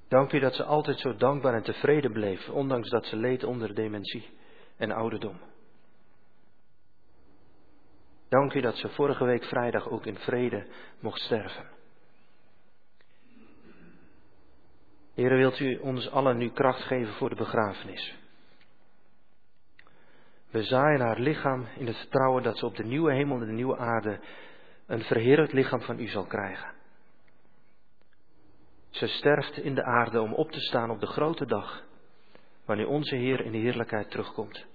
Dank 0.09 0.33
u 0.33 0.39
dat 0.39 0.55
ze 0.55 0.65
altijd 0.65 0.99
zo 0.99 1.17
dankbaar 1.17 1.55
en 1.55 1.63
tevreden 1.63 2.13
bleef, 2.13 2.49
ondanks 2.49 2.89
dat 2.91 3.07
ze 3.07 3.17
leed 3.17 3.45
onder 3.45 3.75
dementie 3.75 4.29
en 4.77 4.91
ouderdom. 4.91 5.41
Dank 8.31 8.55
u 8.55 8.61
dat 8.61 8.77
ze 8.77 8.89
vorige 8.89 9.25
week 9.25 9.45
vrijdag 9.45 9.89
ook 9.89 10.07
in 10.07 10.19
vrede 10.19 10.67
mocht 11.01 11.21
sterven. 11.21 11.67
Heren, 15.15 15.37
wilt 15.37 15.59
u 15.59 15.79
ons 15.79 16.11
allen 16.11 16.37
nu 16.37 16.51
kracht 16.51 16.83
geven 16.83 17.15
voor 17.15 17.29
de 17.29 17.35
begrafenis? 17.35 18.15
We 20.51 20.63
zaaien 20.63 21.01
haar 21.01 21.21
lichaam 21.21 21.67
in 21.77 21.87
het 21.87 21.97
vertrouwen 21.97 22.43
dat 22.43 22.59
ze 22.59 22.67
op 22.67 22.77
de 22.77 22.85
nieuwe 22.85 23.15
hemel 23.15 23.41
en 23.41 23.47
de 23.47 23.53
nieuwe 23.53 23.77
aarde 23.77 24.21
een 24.87 25.03
verheerlijk 25.03 25.53
lichaam 25.53 25.81
van 25.81 25.99
u 25.99 26.07
zal 26.07 26.25
krijgen. 26.25 26.73
Ze 28.91 29.07
sterft 29.07 29.57
in 29.57 29.75
de 29.75 29.85
aarde 29.85 30.21
om 30.21 30.35
op 30.35 30.51
te 30.51 30.61
staan 30.61 30.91
op 30.91 31.01
de 31.01 31.07
grote 31.07 31.47
dag, 31.47 31.85
wanneer 32.65 32.89
onze 32.89 33.15
Heer 33.15 33.41
in 33.41 33.53
de 33.53 33.59
heerlijkheid 33.59 34.11
terugkomt. 34.11 34.67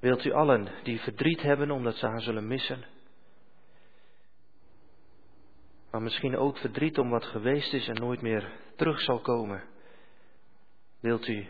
Wilt 0.00 0.24
u 0.24 0.32
allen 0.32 0.68
die 0.82 1.00
verdriet 1.00 1.42
hebben 1.42 1.70
omdat 1.70 1.94
ze 1.94 2.06
haar 2.06 2.20
zullen 2.20 2.46
missen, 2.46 2.84
maar 5.90 6.02
misschien 6.02 6.36
ook 6.36 6.58
verdriet 6.58 6.98
om 6.98 7.10
wat 7.10 7.24
geweest 7.24 7.72
is 7.72 7.88
en 7.88 7.94
nooit 7.94 8.22
meer 8.22 8.52
terug 8.76 9.00
zal 9.00 9.20
komen, 9.20 9.62
wilt 11.00 11.28
u 11.28 11.46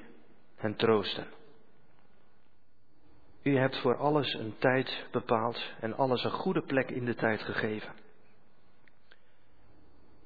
hen 0.56 0.76
troosten? 0.76 1.26
U 3.42 3.56
hebt 3.58 3.80
voor 3.80 3.96
alles 3.96 4.34
een 4.34 4.54
tijd 4.58 5.06
bepaald 5.10 5.72
en 5.80 5.94
alles 5.94 6.24
een 6.24 6.30
goede 6.30 6.62
plek 6.62 6.90
in 6.90 7.04
de 7.04 7.14
tijd 7.14 7.40
gegeven. 7.40 7.94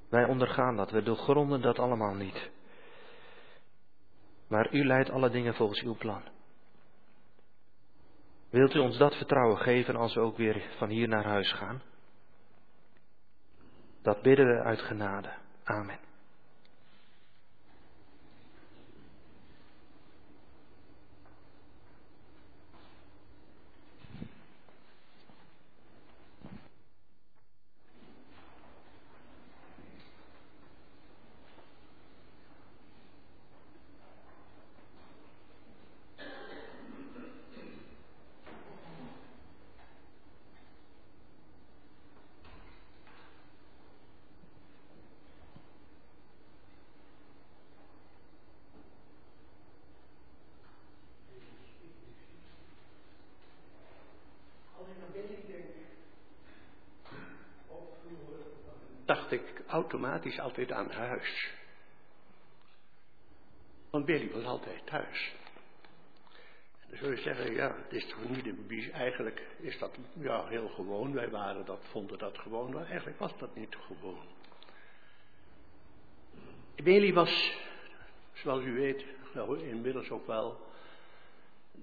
Wij 0.08 0.24
ondergaan 0.24 0.76
dat, 0.76 0.90
we 0.90 1.02
doorgronden 1.02 1.60
dat 1.60 1.78
allemaal 1.78 2.14
niet. 2.14 2.50
Maar 4.48 4.74
u 4.74 4.84
leidt 4.84 5.10
alle 5.10 5.30
dingen 5.30 5.54
volgens 5.54 5.82
uw 5.82 5.94
plan. 5.94 6.22
Wilt 8.51 8.74
u 8.74 8.78
ons 8.78 8.98
dat 8.98 9.14
vertrouwen 9.14 9.59
geven 9.59 9.96
als 9.96 10.14
we 10.14 10.20
ook 10.20 10.36
weer 10.36 10.62
van 10.78 10.88
hier 10.88 11.09
naar 11.09 11.24
huis 11.24 11.53
gaan? 11.53 11.82
Dat 14.03 14.22
bidden 14.22 14.46
we 14.46 14.62
uit 14.62 14.80
genade. 14.80 15.32
Amen. 15.64 16.09
Automatisch 59.66 60.38
altijd 60.38 60.72
aan 60.72 60.90
huis. 60.90 61.50
Want 63.90 64.04
Billy 64.04 64.30
was 64.30 64.44
altijd 64.44 64.86
thuis. 64.86 65.32
En 66.80 66.86
dan 66.88 66.98
zul 66.98 67.11
je 67.11 67.16
zeggen, 67.16 67.52
ja, 67.52 67.76
het 67.82 67.92
is 67.92 68.06
toch 68.06 68.28
niet 68.28 68.66
bies. 68.66 68.90
Eigenlijk 68.90 69.46
is 69.58 69.78
dat 69.78 69.98
ja, 70.12 70.46
heel 70.46 70.68
gewoon. 70.68 71.12
Wij 71.12 71.30
waren 71.30 71.64
dat, 71.64 71.80
vonden 71.90 72.18
dat 72.18 72.38
gewoon, 72.38 72.72
maar 72.72 72.86
eigenlijk 72.86 73.18
was 73.18 73.38
dat 73.38 73.56
niet 73.56 73.76
gewoon. 73.86 74.26
Billy 76.82 77.12
was, 77.12 77.52
zoals 78.32 78.64
u 78.64 78.72
weet, 78.72 79.04
nou, 79.34 79.61
inmiddels 79.68 80.11
ook 80.11 80.26
wel, 80.26 80.61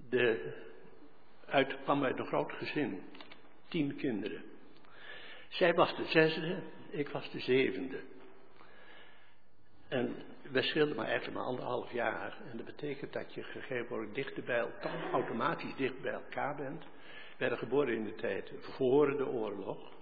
de, 0.08 0.54
uit, 1.46 1.76
kwam 1.82 2.04
uit 2.04 2.18
een 2.18 2.26
groot 2.26 2.52
gezin. 2.52 3.02
Tien 3.68 3.96
kinderen. 3.96 4.42
Zij 5.48 5.74
was 5.74 5.96
de 5.96 6.04
zesde 6.04 6.62
ik 6.90 7.08
was 7.08 7.30
de 7.30 7.40
zevende. 7.40 8.00
En 9.88 10.14
we 10.50 10.62
scheelden 10.62 10.96
maar 10.96 11.06
eigenlijk 11.06 11.36
maar 11.36 11.46
anderhalf 11.46 11.92
jaar. 11.92 12.38
En 12.50 12.56
dat 12.56 12.66
betekent 12.66 13.12
dat 13.12 13.34
je 13.34 13.42
gegeven 13.42 13.88
wordt 13.88 14.14
dichter 14.14 14.42
bij 14.44 14.58
elkaar, 14.58 15.10
automatisch 15.12 15.74
dicht 15.76 16.00
bij 16.00 16.12
elkaar 16.12 16.56
bent. 16.56 16.84
We 16.84 17.34
werden 17.44 17.58
geboren 17.58 17.94
in 17.94 18.04
de 18.04 18.14
tijd 18.14 18.52
voor 18.60 19.16
de 19.16 19.26
oorlog. 19.26 19.92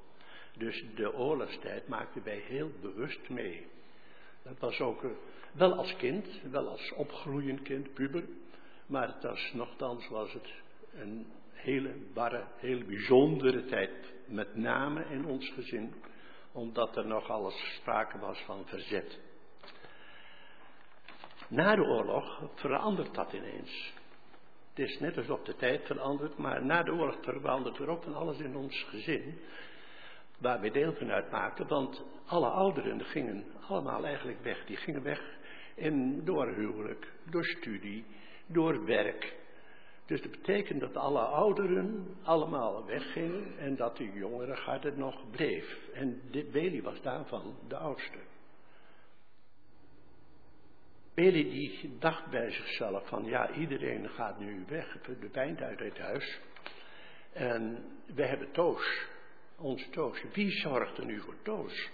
Dus 0.56 0.84
de 0.94 1.14
oorlogstijd 1.14 1.88
maakte 1.88 2.20
wij 2.22 2.38
heel 2.38 2.70
bewust 2.80 3.28
mee. 3.28 3.66
Dat 4.42 4.58
was 4.58 4.80
ook 4.80 5.04
eh, 5.04 5.10
wel 5.52 5.74
als 5.74 5.96
kind, 5.96 6.26
wel 6.50 6.68
als 6.68 6.92
opgroeiend 6.92 7.62
kind, 7.62 7.94
puber. 7.94 8.24
Maar 8.86 9.08
het 9.08 9.22
was 9.22 9.52
nogthans 9.54 10.08
was 10.08 10.32
het 10.32 10.52
een 10.94 11.26
hele 11.52 11.94
barre, 12.14 12.44
hele 12.56 12.84
bijzondere 12.84 13.64
tijd. 13.64 13.90
Met 14.26 14.56
name 14.56 15.04
in 15.10 15.26
ons 15.26 15.50
gezin 15.50 15.94
omdat 16.56 16.96
er 16.96 17.06
nog 17.06 17.30
alles 17.30 17.74
sprake 17.76 18.18
was 18.18 18.38
van 18.38 18.66
verzet. 18.66 19.18
Na 21.48 21.74
de 21.76 21.82
oorlog 21.82 22.42
verandert 22.54 23.14
dat 23.14 23.32
ineens. 23.32 23.94
Het 24.68 24.88
is 24.88 24.98
net 24.98 25.16
alsof 25.16 25.42
de 25.42 25.56
tijd 25.56 25.86
verandert, 25.86 26.38
maar 26.38 26.64
na 26.64 26.82
de 26.82 26.92
oorlog 26.92 27.16
verandert 27.20 27.78
er 27.78 27.88
ook 27.88 28.02
van 28.02 28.14
alles 28.14 28.38
in 28.38 28.56
ons 28.56 28.86
gezin. 28.88 29.38
Waar 30.38 30.60
we 30.60 30.70
deel 30.70 30.92
van 30.92 31.10
uitmaakten, 31.10 31.66
want 31.66 32.04
alle 32.26 32.48
ouderen 32.48 33.04
gingen 33.04 33.44
allemaal 33.68 34.04
eigenlijk 34.04 34.42
weg. 34.42 34.64
Die 34.64 34.76
gingen 34.76 35.02
weg 35.02 35.20
in, 35.74 36.24
door 36.24 36.54
huwelijk, 36.54 37.12
door 37.30 37.44
studie, 37.44 38.04
door 38.46 38.84
werk. 38.84 39.34
Dus 40.06 40.22
dat 40.22 40.30
betekent 40.30 40.80
dat 40.80 40.96
alle 40.96 41.20
ouderen 41.20 42.16
allemaal 42.22 42.86
weggingen 42.86 43.58
en 43.58 43.76
dat 43.76 43.96
de 43.96 44.12
jongere 44.12 44.56
garde 44.56 44.96
nog 44.96 45.30
bleef. 45.30 45.78
En 45.92 46.22
Beli 46.30 46.82
was 46.82 47.02
daarvan 47.02 47.56
de 47.68 47.76
oudste. 47.76 48.18
Beli 51.14 51.50
die 51.50 51.96
dacht 51.98 52.30
bij 52.30 52.50
zichzelf 52.50 53.08
van 53.08 53.24
ja, 53.24 53.54
iedereen 53.54 54.08
gaat 54.08 54.38
nu 54.38 54.64
weg, 54.68 54.96
verdwijnt 55.02 55.60
uit 55.60 55.78
het 55.78 55.98
huis. 55.98 56.40
En 57.32 57.84
we 58.14 58.26
hebben 58.26 58.52
Toos, 58.52 59.06
ons 59.58 59.88
Toos. 59.90 60.22
Wie 60.32 60.50
zorgt 60.50 60.98
er 60.98 61.04
nu 61.04 61.20
voor 61.20 61.42
Toos? 61.42 61.90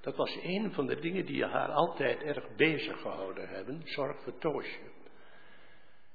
Dat 0.00 0.16
was 0.16 0.38
een 0.42 0.72
van 0.72 0.86
de 0.86 1.00
dingen 1.00 1.26
die 1.26 1.44
haar 1.44 1.68
altijd 1.68 2.22
erg 2.22 2.56
bezig 2.56 3.00
gehouden 3.00 3.48
hebben, 3.48 3.80
zorg 3.84 4.22
voor 4.22 4.38
Toosje. 4.38 4.91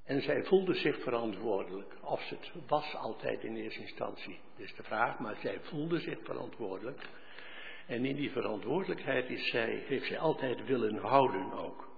En 0.08 0.22
zij 0.22 0.44
voelde 0.44 0.74
zich 0.74 1.02
verantwoordelijk. 1.02 1.94
Of 2.02 2.22
ze 2.22 2.36
het 2.36 2.68
was 2.68 2.96
altijd 2.96 3.44
in 3.44 3.56
eerste 3.56 3.82
instantie, 3.82 4.40
is 4.56 4.76
de 4.76 4.84
vraag, 4.84 5.20
maar 5.20 5.36
zij 5.42 5.60
voelde 5.62 6.00
zich 6.00 6.18
verantwoordelijk. 6.24 7.02
En 7.88 8.06
in 8.06 8.16
die 8.16 8.32
verantwoordelijkheid 8.32 9.30
is 9.30 9.50
zij, 9.50 9.84
heeft 9.86 10.06
zij 10.06 10.20
altijd 10.20 10.66
willen 10.66 10.98
houden 10.98 11.54
ook. 11.54 11.90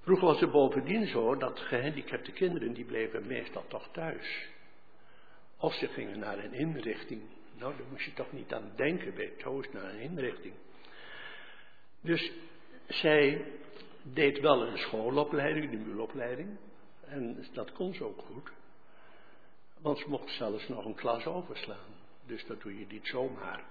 Vroeger 0.00 0.26
was 0.26 0.40
het 0.40 0.50
bovendien 0.50 1.06
zo 1.06 1.36
dat 1.36 1.58
gehandicapte 1.58 2.32
kinderen, 2.32 2.72
die 2.72 2.84
bleven 2.84 3.26
meestal 3.26 3.64
toch 3.68 3.88
thuis. 3.92 4.48
Of 5.58 5.74
ze 5.74 5.88
gingen 5.88 6.18
naar 6.18 6.38
een 6.38 6.54
inrichting. 6.54 7.22
Nou, 7.58 7.76
daar 7.76 7.86
moest 7.90 8.04
je 8.04 8.12
toch 8.12 8.32
niet 8.32 8.52
aan 8.52 8.72
denken 8.76 9.14
bij 9.14 9.32
naar 9.72 9.84
een 9.84 10.00
inrichting. 10.00 10.54
Dus 12.00 12.32
zij 12.86 13.44
deed 14.02 14.40
wel 14.40 14.66
een 14.66 14.78
schoolopleiding, 14.78 15.70
de 15.70 15.76
muulopleiding. 15.76 16.58
En 17.00 17.46
dat 17.52 17.72
kon 17.72 17.94
ze 17.94 18.04
ook 18.04 18.20
goed. 18.20 18.50
Want 19.80 19.98
ze 19.98 20.08
mocht 20.08 20.30
zelfs 20.30 20.68
nog 20.68 20.84
een 20.84 20.94
klas 20.94 21.26
overslaan. 21.26 21.94
Dus 22.26 22.46
dat 22.46 22.62
doe 22.62 22.78
je 22.78 22.86
niet 22.88 23.06
zomaar. 23.06 23.64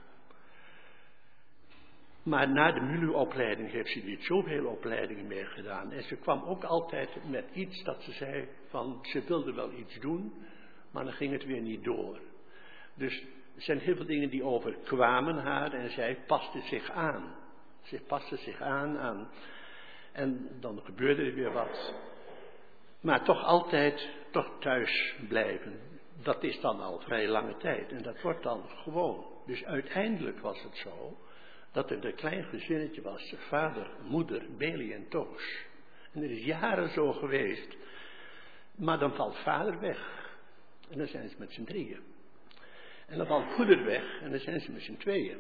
Maar 2.24 2.50
na 2.50 2.72
de 2.72 2.82
MULU-opleiding 2.82 3.72
heeft 3.72 3.90
ze 3.90 4.00
niet 4.00 4.24
zoveel 4.24 4.66
opleidingen 4.66 5.28
meer 5.28 5.46
gedaan. 5.46 5.92
En 5.92 6.04
ze 6.04 6.16
kwam 6.16 6.44
ook 6.44 6.64
altijd 6.64 7.10
met 7.30 7.46
iets 7.54 7.84
dat 7.84 8.04
ze 8.04 8.12
zei 8.12 8.48
van 8.68 9.00
ze 9.02 9.24
wilde 9.28 9.54
wel 9.54 9.72
iets 9.72 10.00
doen, 10.00 10.34
maar 10.92 11.04
dan 11.04 11.14
ging 11.14 11.32
het 11.32 11.46
weer 11.46 11.62
niet 11.62 11.84
door. 11.84 12.20
Dus 12.94 13.22
er 13.56 13.62
zijn 13.62 13.80
heel 13.80 13.96
veel 13.96 14.06
dingen 14.06 14.30
die 14.30 14.44
overkwamen 14.44 15.38
haar 15.38 15.74
en 15.74 15.92
zij 15.92 16.18
paste 16.28 16.62
zich 16.62 16.92
aan. 16.92 17.36
Ze 17.82 18.02
paste 18.08 18.38
zich 18.38 18.62
aan 18.62 18.98
aan. 18.98 19.28
En 20.12 20.50
dan 20.60 20.82
gebeurde 20.84 21.24
er 21.24 21.34
weer 21.34 21.52
wat. 21.52 21.94
Maar 23.02 23.24
toch 23.24 23.44
altijd 23.44 24.10
toch 24.32 24.52
thuis 24.60 25.16
blijven. 25.28 25.80
Dat 26.24 26.44
is 26.44 26.62
dan 26.62 26.80
al 26.80 27.00
vrij 27.00 27.28
lange 27.28 27.58
tijd. 27.58 27.92
En 27.92 28.04
dat 28.04 28.22
wordt 28.22 28.44
dan 28.44 28.70
gewoon. 28.70 29.26
Dus 29.46 29.66
uiteindelijk 29.66 30.40
was 30.40 30.64
het 30.64 30.78
zo 30.78 31.18
dat 31.72 31.92
er 31.92 32.06
een 32.06 32.16
klein 32.16 32.44
gezinnetje 32.44 33.02
was. 33.02 33.34
Vader, 33.38 33.90
moeder, 34.08 34.46
Beli 34.58 34.94
en 34.94 35.08
Toos. 35.10 35.66
En 36.12 36.24
er 36.24 36.32
is 36.32 36.46
jaren 36.46 36.90
zo 36.90 37.14
geweest. 37.14 37.78
Maar 38.76 39.00
dan 39.00 39.16
valt 39.16 39.38
vader 39.38 39.80
weg. 39.80 40.28
En 40.90 40.98
dan 40.98 41.08
zijn 41.08 41.30
ze 41.30 41.36
met 41.40 41.52
z'n 41.52 41.64
drieën. 41.64 42.04
En 43.08 43.18
dan 43.18 43.28
valt 43.28 43.58
moeder 43.58 43.86
weg. 43.86 44.22
En 44.22 44.32
dan 44.32 44.40
zijn 44.40 44.60
ze 44.60 44.72
met 44.72 44.82
z'n 44.82 44.98
tweeën. 44.98 45.38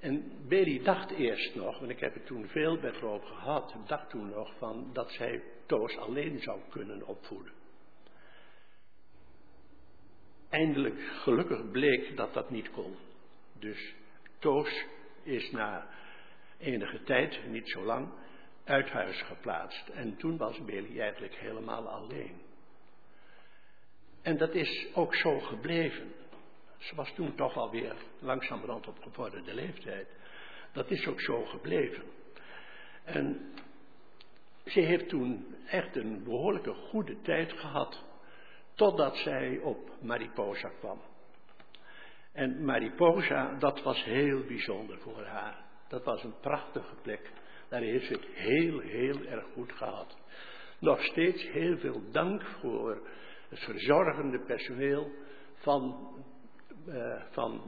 En 0.00 0.32
Beli 0.48 0.82
dacht 0.82 1.10
eerst 1.10 1.54
nog, 1.54 1.78
want 1.78 1.90
ik 1.90 2.00
heb 2.00 2.14
het 2.14 2.26
toen 2.26 2.48
veel 2.48 2.80
met 2.80 3.00
haar 3.00 3.20
gehad, 3.20 3.74
dacht 3.86 4.10
toen 4.10 4.30
nog 4.30 4.52
van 4.58 4.90
dat 4.92 5.10
zij 5.10 5.42
Toos 5.66 5.96
alleen 5.96 6.40
zou 6.40 6.60
kunnen 6.70 7.06
opvoeden. 7.06 7.52
Eindelijk, 10.48 11.00
gelukkig 11.00 11.70
bleek 11.70 12.16
dat 12.16 12.34
dat 12.34 12.50
niet 12.50 12.70
kon. 12.70 12.96
Dus 13.58 13.94
Toos 14.38 14.84
is 15.22 15.50
na 15.50 15.88
enige 16.58 17.02
tijd, 17.02 17.40
niet 17.48 17.70
zo 17.70 17.84
lang, 17.84 18.08
uit 18.64 18.90
huis 18.90 19.22
geplaatst. 19.22 19.88
En 19.88 20.16
toen 20.16 20.36
was 20.36 20.64
Billy 20.64 21.00
eigenlijk 21.00 21.34
helemaal 21.34 21.88
alleen. 21.88 22.40
En 24.22 24.36
dat 24.36 24.54
is 24.54 24.86
ook 24.94 25.14
zo 25.14 25.38
gebleven. 25.38 26.12
Ze 26.78 26.94
was 26.94 27.12
toen 27.14 27.34
toch 27.34 27.56
alweer 27.56 27.96
langzamerhand 28.18 28.88
op 28.88 28.98
gevorderde 29.02 29.54
leeftijd. 29.54 30.08
Dat 30.72 30.90
is 30.90 31.06
ook 31.06 31.20
zo 31.20 31.44
gebleven. 31.44 32.02
En 33.04 33.52
ze 34.64 34.80
heeft 34.80 35.08
toen 35.08 35.56
echt 35.66 35.96
een 35.96 36.24
behoorlijke 36.24 36.74
goede 36.74 37.20
tijd 37.20 37.52
gehad. 37.52 38.04
Totdat 38.74 39.16
zij 39.16 39.58
op 39.58 39.90
Mariposa 40.00 40.68
kwam. 40.68 41.00
En 42.32 42.64
Mariposa, 42.64 43.54
dat 43.58 43.82
was 43.82 44.04
heel 44.04 44.44
bijzonder 44.44 44.98
voor 44.98 45.24
haar. 45.24 45.64
Dat 45.88 46.04
was 46.04 46.24
een 46.24 46.40
prachtige 46.40 46.94
plek. 47.02 47.32
Daar 47.68 47.80
heeft 47.80 48.06
ze 48.06 48.12
het 48.12 48.26
heel, 48.26 48.78
heel 48.78 49.24
erg 49.24 49.44
goed 49.52 49.72
gehad. 49.72 50.16
Nog 50.78 51.02
steeds 51.02 51.50
heel 51.50 51.78
veel 51.78 52.02
dank 52.10 52.42
voor 52.42 53.08
het 53.48 53.58
verzorgende 53.58 54.40
personeel 54.40 55.10
van, 55.54 56.08
uh, 56.88 57.14
van 57.30 57.60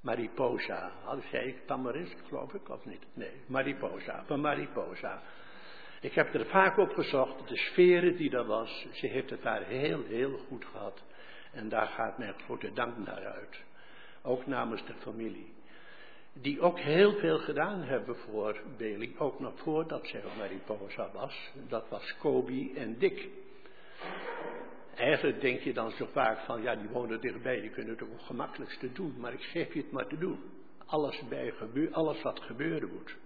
Mariposa. 0.00 0.90
Had 1.02 1.18
ik 1.32 1.66
Tamarisk, 1.66 2.16
geloof 2.28 2.54
ik, 2.54 2.68
of 2.68 2.84
niet? 2.84 3.02
Nee, 3.14 3.32
Mariposa, 3.46 4.24
van 4.26 4.40
Mariposa. 4.40 5.22
Ik 6.00 6.12
heb 6.12 6.34
er 6.34 6.46
vaak 6.46 6.78
op 6.78 6.90
gezocht, 6.90 7.48
de 7.48 7.56
sferen 7.56 8.16
die 8.16 8.30
er 8.30 8.46
was. 8.46 8.86
Ze 8.92 9.06
heeft 9.06 9.30
het 9.30 9.42
daar 9.42 9.62
heel, 9.62 10.04
heel 10.04 10.38
goed 10.48 10.64
gehad. 10.64 11.02
En 11.52 11.68
daar 11.68 11.86
gaat 11.86 12.18
mijn 12.18 12.34
grote 12.44 12.72
dank 12.72 12.98
naar 13.06 13.26
uit. 13.26 13.64
Ook 14.22 14.46
namens 14.46 14.86
de 14.86 14.94
familie. 14.94 15.54
Die 16.32 16.60
ook 16.60 16.78
heel 16.78 17.12
veel 17.12 17.38
gedaan 17.38 17.82
hebben 17.82 18.16
voor 18.16 18.60
Bailey. 18.78 19.14
Ook 19.18 19.40
nog 19.40 19.52
voordat 19.58 20.06
zij 20.06 20.24
op 20.24 20.36
Mariposa 20.38 21.10
was. 21.12 21.50
Dat 21.68 21.88
was 21.88 22.16
Kobe 22.18 22.72
en 22.74 22.98
Dick. 22.98 23.28
Eigenlijk 24.96 25.40
denk 25.40 25.60
je 25.60 25.72
dan 25.72 25.90
zo 25.90 26.06
vaak 26.12 26.38
van, 26.38 26.62
ja, 26.62 26.76
die 26.76 26.88
wonen 26.88 27.20
dichtbij, 27.20 27.60
die 27.60 27.70
kunnen 27.70 27.92
het 27.92 28.02
ook 28.02 28.12
het 28.12 28.22
gemakkelijkste 28.22 28.92
doen. 28.92 29.14
Maar 29.18 29.32
ik 29.32 29.42
geef 29.42 29.72
je 29.74 29.80
het 29.80 29.90
maar 29.90 30.06
te 30.06 30.18
doen. 30.18 30.38
Alles, 30.86 31.22
bij 31.28 31.50
gebeur, 31.50 31.92
alles 31.92 32.22
wat 32.22 32.40
gebeuren 32.40 32.88
moet. 32.92 33.16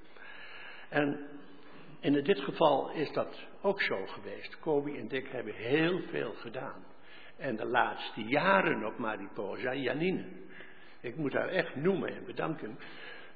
En 0.89 1.27
in 2.01 2.25
dit 2.25 2.41
geval 2.41 2.91
is 2.91 3.13
dat 3.13 3.47
ook 3.63 3.83
zo 3.83 4.07
geweest. 4.07 4.59
Kobe 4.59 4.97
en 4.97 5.09
Dick 5.09 5.29
hebben 5.29 5.55
heel 5.55 6.01
veel 6.01 6.33
gedaan. 6.33 6.85
En 7.37 7.57
de 7.57 7.67
laatste 7.67 8.23
jaren 8.23 8.85
op 8.87 8.99
Mariposa, 8.99 9.75
Janine. 9.75 10.25
Ik 11.01 11.17
moet 11.17 11.33
haar 11.33 11.49
echt 11.49 11.77
noemen 11.77 12.17
en 12.17 12.25
bedanken 12.25 12.79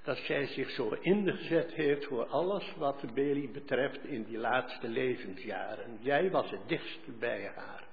dat 0.03 0.17
zij 0.17 0.47
zich 0.47 0.71
zo 0.71 0.89
ingezet 1.01 1.73
heeft 1.73 2.05
voor 2.05 2.27
alles 2.27 2.75
wat 2.77 3.15
Bailey 3.15 3.49
betreft 3.53 4.05
in 4.05 4.25
die 4.25 4.39
laatste 4.39 4.89
levensjaren. 4.89 5.99
Jij 6.01 6.31
was 6.31 6.51
het 6.51 6.69
dichtst 6.69 7.19
bij 7.19 7.53
haar. 7.55 7.84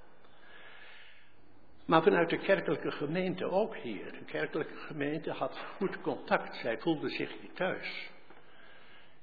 Maar 1.84 2.02
vanuit 2.02 2.30
de 2.30 2.38
kerkelijke 2.38 2.90
gemeente 2.90 3.50
ook 3.50 3.76
hier. 3.76 4.12
De 4.12 4.24
kerkelijke 4.24 4.76
gemeente 4.76 5.30
had 5.30 5.58
goed 5.76 6.00
contact. 6.00 6.56
Zij 6.56 6.78
voelde 6.78 7.08
zich 7.08 7.40
niet 7.42 7.56
thuis. 7.56 8.10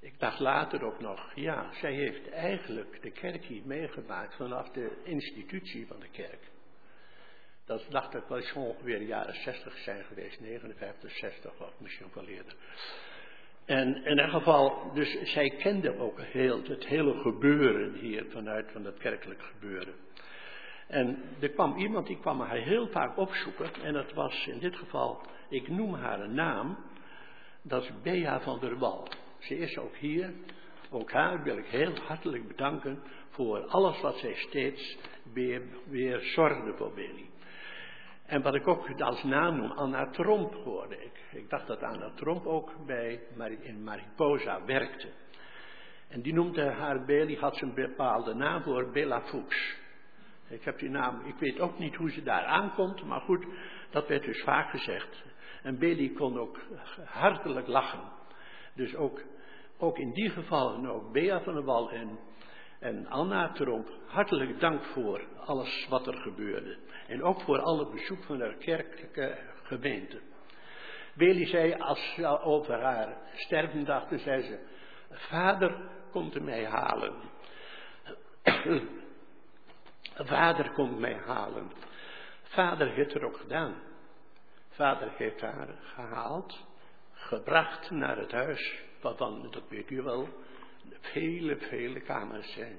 Ik 0.01 0.19
dacht 0.19 0.39
later 0.39 0.83
ook 0.83 0.99
nog, 0.99 1.31
ja, 1.35 1.73
zij 1.73 1.93
heeft 1.93 2.29
eigenlijk 2.29 3.01
de 3.01 3.11
kerk 3.11 3.43
hier 3.43 3.61
meegemaakt 3.65 4.35
vanaf 4.35 4.69
de 4.69 5.01
institutie 5.03 5.87
van 5.87 5.99
de 5.99 6.09
kerk. 6.11 6.51
Dat 7.65 7.85
dacht 7.89 8.15
ik 8.15 8.23
wel 8.27 8.37
eens 8.37 8.53
ongeveer 8.53 8.99
de 8.99 9.05
jaren 9.05 9.35
60 9.35 9.77
zijn 9.77 10.03
geweest, 10.03 10.39
59, 10.39 11.11
60 11.11 11.61
of 11.61 11.79
misschien 11.79 12.07
wel 12.13 12.27
eerder. 12.27 12.55
En 13.65 14.05
in 14.05 14.19
elk 14.19 14.31
geval, 14.31 14.91
dus 14.93 15.31
zij 15.33 15.49
kende 15.49 15.97
ook 15.97 16.21
heel, 16.21 16.63
het 16.63 16.85
hele 16.85 17.19
gebeuren 17.19 17.93
hier 17.93 18.25
vanuit 18.29 18.71
van 18.71 18.83
dat 18.83 18.97
kerkelijk 18.97 19.41
gebeuren. 19.41 19.93
En 20.89 21.23
er 21.39 21.49
kwam 21.49 21.77
iemand 21.77 22.07
die 22.07 22.19
kwam 22.19 22.39
haar 22.41 22.57
heel 22.57 22.87
vaak 22.87 23.17
opzoeken. 23.17 23.69
En 23.83 23.93
dat 23.93 24.13
was 24.13 24.47
in 24.47 24.59
dit 24.59 24.75
geval, 24.75 25.21
ik 25.49 25.67
noem 25.67 25.93
haar 25.93 26.19
een 26.19 26.33
naam. 26.33 26.77
Dat 27.61 27.83
is 27.83 27.91
Bea 28.03 28.39
van 28.39 28.59
der 28.59 28.77
Wal. 28.77 29.07
Ze 29.39 29.57
is 29.57 29.77
ook 29.77 29.95
hier. 29.95 30.33
Ook 30.91 31.11
haar 31.11 31.43
wil 31.43 31.57
ik 31.57 31.65
heel 31.65 31.95
hartelijk 32.07 32.47
bedanken 32.47 33.03
voor 33.29 33.65
alles 33.65 34.01
wat 34.01 34.17
zij 34.17 34.33
steeds 34.33 34.97
weer, 35.33 35.61
weer 35.87 36.19
zorgde 36.21 36.73
voor 36.73 36.93
Billy. 36.93 37.29
En 38.25 38.41
wat 38.41 38.55
ik 38.55 38.67
ook 38.67 39.01
als 39.01 39.23
naam 39.23 39.57
noem, 39.57 39.71
Anna 39.71 40.09
Tromp 40.09 40.53
hoorde 40.53 41.03
ik. 41.03 41.21
Ik 41.31 41.49
dacht 41.49 41.67
dat 41.67 41.83
Anna 41.83 42.11
Tromp 42.15 42.45
ook 42.45 42.85
bij, 42.85 43.19
in 43.61 43.83
Mariposa 43.83 44.65
werkte. 44.65 45.07
En 46.07 46.21
die 46.21 46.33
noemde 46.33 46.71
haar 46.71 47.05
Beli, 47.05 47.37
had 47.37 47.55
ze 47.55 47.63
een 47.63 47.73
bepaalde 47.73 48.33
naam 48.33 48.63
voor, 48.63 48.91
Bella 48.91 49.21
Fuchs. 49.21 49.78
Ik 50.49 50.63
heb 50.63 50.79
die 50.79 50.89
naam, 50.89 51.21
ik 51.25 51.35
weet 51.39 51.59
ook 51.59 51.79
niet 51.79 51.95
hoe 51.95 52.11
ze 52.11 52.23
daar 52.23 52.43
aankomt, 52.43 53.03
maar 53.03 53.21
goed, 53.21 53.45
dat 53.89 54.07
werd 54.07 54.23
dus 54.23 54.43
vaak 54.43 54.69
gezegd. 54.69 55.23
En 55.63 55.77
Beli 55.77 56.13
kon 56.13 56.39
ook 56.39 56.59
hartelijk 57.05 57.67
lachen. 57.67 58.11
Dus 58.75 58.95
ook, 58.95 59.21
ook 59.77 59.97
in 59.97 60.11
die 60.11 60.29
gevallen, 60.29 60.89
ook 60.89 61.11
Bea 61.11 61.41
van 61.41 61.53
der 61.53 61.63
Wal 61.63 61.91
en, 61.91 62.19
en 62.79 63.07
Anna 63.07 63.51
Tromp, 63.51 63.89
hartelijk 64.05 64.59
dank 64.59 64.83
voor 64.83 65.21
alles 65.45 65.87
wat 65.89 66.07
er 66.07 66.17
gebeurde. 66.17 66.77
En 67.07 67.23
ook 67.23 67.41
voor 67.41 67.59
alle 67.59 67.89
bezoek 67.89 68.23
van 68.23 68.37
de 68.37 68.55
kerkelijke 68.59 69.37
gemeente. 69.63 70.19
Beli 71.13 71.45
zei, 71.45 71.73
als 71.73 72.19
over 72.43 72.81
haar 72.81 73.17
sterven 73.33 73.85
dachten, 73.85 74.19
zei 74.19 74.41
ze, 74.41 74.59
vader 75.09 75.89
komt 76.11 76.43
mij 76.43 76.65
halen. 76.65 77.13
Vader 80.25 80.71
komt 80.71 80.99
mij 80.99 81.21
halen. 81.25 81.71
Vader 82.43 82.89
heeft 82.91 83.13
er 83.13 83.25
ook 83.25 83.37
gedaan. 83.37 83.75
Vader 84.69 85.11
heeft 85.17 85.41
haar 85.41 85.67
gehaald, 85.81 86.65
gebracht 87.13 87.91
naar 87.91 88.17
het 88.17 88.31
huis, 88.31 88.83
waarvan, 89.01 89.51
dat 89.51 89.69
weet 89.69 89.89
u 89.89 90.01
wel, 90.01 90.29
vele, 90.99 91.57
vele 91.57 91.99
kamers 91.99 92.53
zijn. 92.53 92.77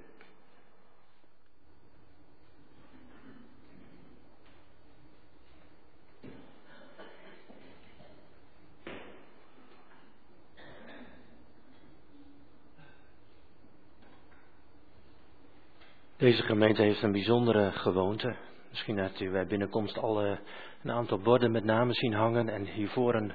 Deze 16.20 16.42
gemeente 16.42 16.82
heeft 16.82 17.02
een 17.02 17.12
bijzondere 17.12 17.72
gewoonte. 17.72 18.34
Misschien 18.70 18.98
hebt 18.98 19.20
u 19.20 19.30
bij 19.30 19.46
binnenkomst 19.46 19.98
al 19.98 20.24
uh, 20.24 20.36
een 20.82 20.90
aantal 20.90 21.18
borden 21.18 21.50
met 21.50 21.64
namen 21.64 21.94
zien 21.94 22.12
hangen 22.12 22.48
en 22.48 22.64
hiervoor 22.64 23.14
een 23.14 23.32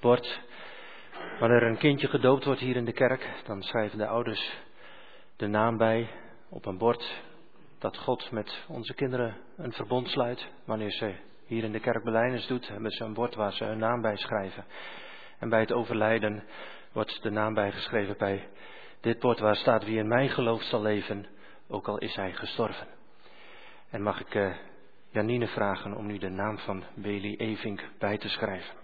bord. 0.00 0.40
Wanneer 1.38 1.62
een 1.62 1.78
kindje 1.78 2.08
gedoopt 2.08 2.44
wordt 2.44 2.60
hier 2.60 2.76
in 2.76 2.84
de 2.84 2.92
kerk, 2.92 3.28
dan 3.44 3.62
schrijven 3.62 3.98
de 3.98 4.06
ouders 4.06 4.58
de 5.36 5.46
naam 5.46 5.76
bij 5.76 6.08
op 6.48 6.66
een 6.66 6.78
bord 6.78 7.22
dat 7.78 7.96
God 7.96 8.30
met 8.30 8.64
onze 8.68 8.94
kinderen 8.94 9.36
een 9.56 9.72
verbond 9.72 10.08
sluit. 10.08 10.46
Wanneer 10.64 10.92
ze 10.92 11.14
hier 11.46 11.64
in 11.64 11.72
de 11.72 11.80
kerk 11.80 12.04
belijdenis 12.04 12.46
doet, 12.46 12.68
hebben 12.68 12.90
ze 12.90 13.04
een 13.04 13.14
bord 13.14 13.34
waar 13.34 13.52
ze 13.52 13.64
hun 13.64 13.78
naam 13.78 14.00
bij 14.00 14.16
schrijven. 14.16 14.64
En 15.38 15.48
bij 15.48 15.60
het 15.60 15.72
overlijden 15.72 16.44
wordt 16.92 17.22
de 17.22 17.30
naam 17.30 17.54
bijgeschreven 17.54 18.14
bij 18.18 18.48
dit 19.00 19.18
bord 19.18 19.38
waar 19.38 19.56
staat 19.56 19.84
wie 19.84 19.98
in 19.98 20.08
mij 20.08 20.28
gelooft 20.28 20.66
zal 20.66 20.82
leven, 20.82 21.26
ook 21.68 21.88
al 21.88 21.98
is 21.98 22.14
hij 22.14 22.32
gestorven. 22.32 22.86
En 23.90 24.02
mag 24.02 24.20
ik 24.20 24.34
uh, 24.34 24.54
Janine 25.10 25.46
vragen 25.46 25.94
om 25.96 26.06
nu 26.06 26.18
de 26.18 26.28
naam 26.28 26.58
van 26.58 26.84
Beli 26.94 27.36
Evink 27.36 27.84
bij 27.98 28.18
te 28.18 28.28
schrijven. 28.28 28.74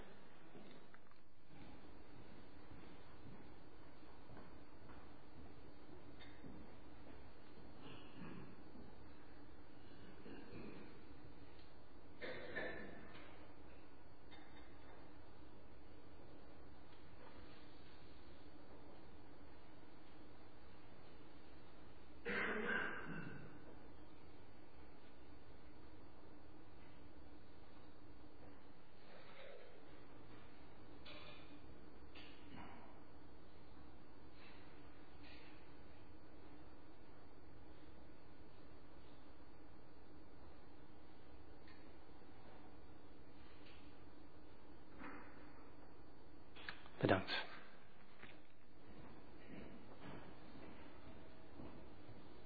Bedankt. 47.03 47.45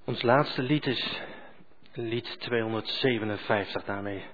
Ons 0.05 0.16
laatste 0.27 0.61
lied 0.61 0.85
is 0.85 1.21
lied 1.93 2.39
257. 2.39 3.83
Daarmee 3.85 4.25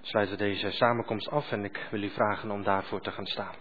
sluiten 0.00 0.38
we 0.38 0.44
deze 0.44 0.70
samenkomst 0.70 1.28
af 1.28 1.52
en 1.52 1.64
ik 1.64 1.86
wil 1.90 2.02
u 2.02 2.10
vragen 2.10 2.50
om 2.50 2.62
daarvoor 2.62 3.00
te 3.00 3.10
gaan 3.10 3.26
staan. 3.26 3.54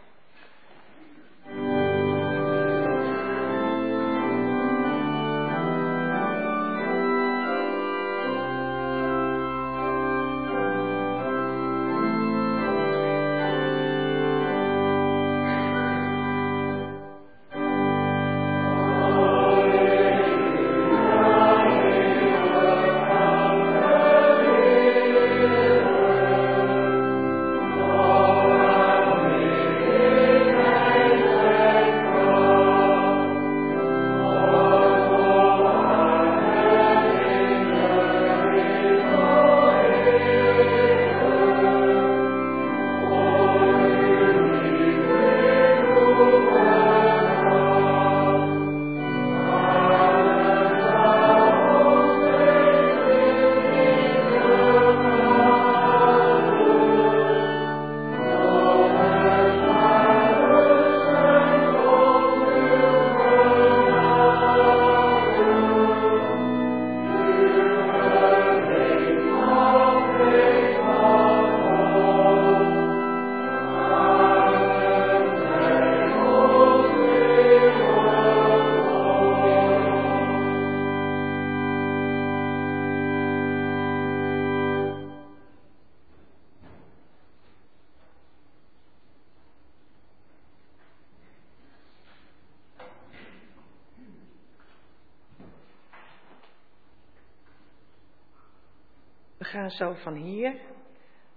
Gaan 99.52 99.70
zo 99.70 99.94
van 99.94 100.14
hier. 100.14 100.60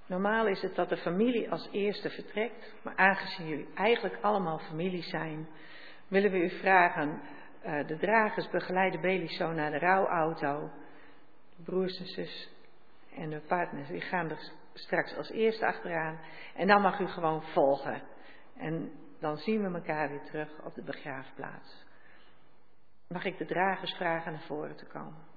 Normaal 0.07 0.47
is 0.47 0.62
het 0.62 0.74
dat 0.74 0.89
de 0.89 0.97
familie 0.97 1.51
als 1.51 1.69
eerste 1.73 2.11
vertrekt, 2.11 2.74
maar 2.82 2.97
aangezien 2.97 3.49
jullie 3.49 3.69
eigenlijk 3.74 4.19
allemaal 4.20 4.59
familie 4.59 5.03
zijn, 5.03 5.49
willen 6.09 6.31
we 6.31 6.39
u 6.39 6.51
vragen, 6.51 7.20
uh, 7.66 7.86
de 7.86 7.97
dragers 7.97 8.51
begeleiden 8.51 9.01
Beli 9.01 9.28
zo 9.28 9.53
naar 9.53 9.70
de 9.70 9.78
rouwauto. 9.78 10.70
De 11.57 11.62
broers 11.62 11.99
en 11.99 12.07
zus 12.07 12.51
en 13.16 13.31
de 13.31 13.41
partners, 13.41 13.89
die 13.89 14.01
gaan 14.01 14.31
er 14.31 14.53
straks 14.73 15.16
als 15.16 15.31
eerste 15.31 15.66
achteraan. 15.66 16.20
En 16.55 16.66
dan 16.66 16.82
mag 16.82 16.99
u 16.99 17.07
gewoon 17.07 17.43
volgen. 17.43 18.03
En 18.57 18.93
dan 19.20 19.36
zien 19.36 19.62
we 19.62 19.78
elkaar 19.78 20.09
weer 20.09 20.24
terug 20.24 20.65
op 20.65 20.74
de 20.74 20.82
begraafplaats. 20.82 21.85
Mag 23.09 23.24
ik 23.24 23.39
de 23.39 23.47
dragers 23.47 23.93
vragen 23.93 24.32
naar 24.32 24.43
voren 24.47 24.77
te 24.77 24.86
komen? 24.86 25.34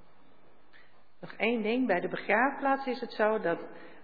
Nog 1.22 1.34
één 1.34 1.62
ding, 1.62 1.88
bij 1.88 2.00
de 2.00 2.08
begraafplaats 2.08 2.86
is 2.86 3.00
het 3.00 3.14
zo 3.14 3.40
dat 3.40 3.60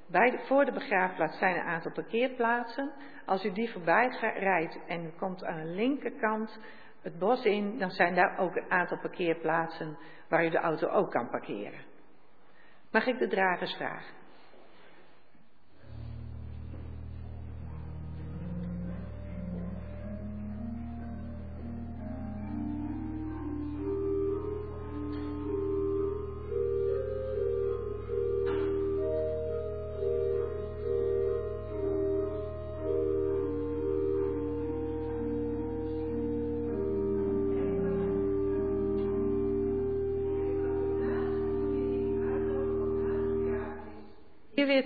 bij 0.07 0.39
voor 0.45 0.65
de 0.65 0.71
begraafplaats 0.71 1.37
zijn 1.37 1.55
een 1.55 1.65
aantal 1.65 1.91
parkeerplaatsen. 1.91 2.91
Als 3.25 3.45
u 3.45 3.51
die 3.51 3.71
voorbij 3.71 4.07
rijdt 4.37 4.79
en 4.87 5.05
u 5.05 5.09
komt 5.09 5.43
aan 5.43 5.57
de 5.57 5.69
linkerkant 5.69 6.59
het 7.01 7.19
bos 7.19 7.45
in, 7.45 7.77
dan 7.77 7.89
zijn 7.89 8.15
daar 8.15 8.37
ook 8.37 8.55
een 8.55 8.71
aantal 8.71 8.99
parkeerplaatsen 8.99 9.97
waar 10.29 10.45
u 10.45 10.49
de 10.49 10.57
auto 10.57 10.87
ook 10.87 11.11
kan 11.11 11.29
parkeren. 11.29 11.79
Mag 12.91 13.05
ik 13.05 13.19
de 13.19 13.27
dragers 13.27 13.73
vragen? 13.73 14.22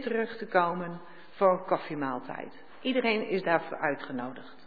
terug 0.08 0.38
te 0.38 0.46
komen 0.46 1.00
voor 1.30 1.52
een 1.52 1.66
koffiemaaltijd. 1.66 2.54
Iedereen 2.82 3.28
is 3.28 3.44
daarvoor 3.44 3.78
uitgenodigd. 3.78 4.67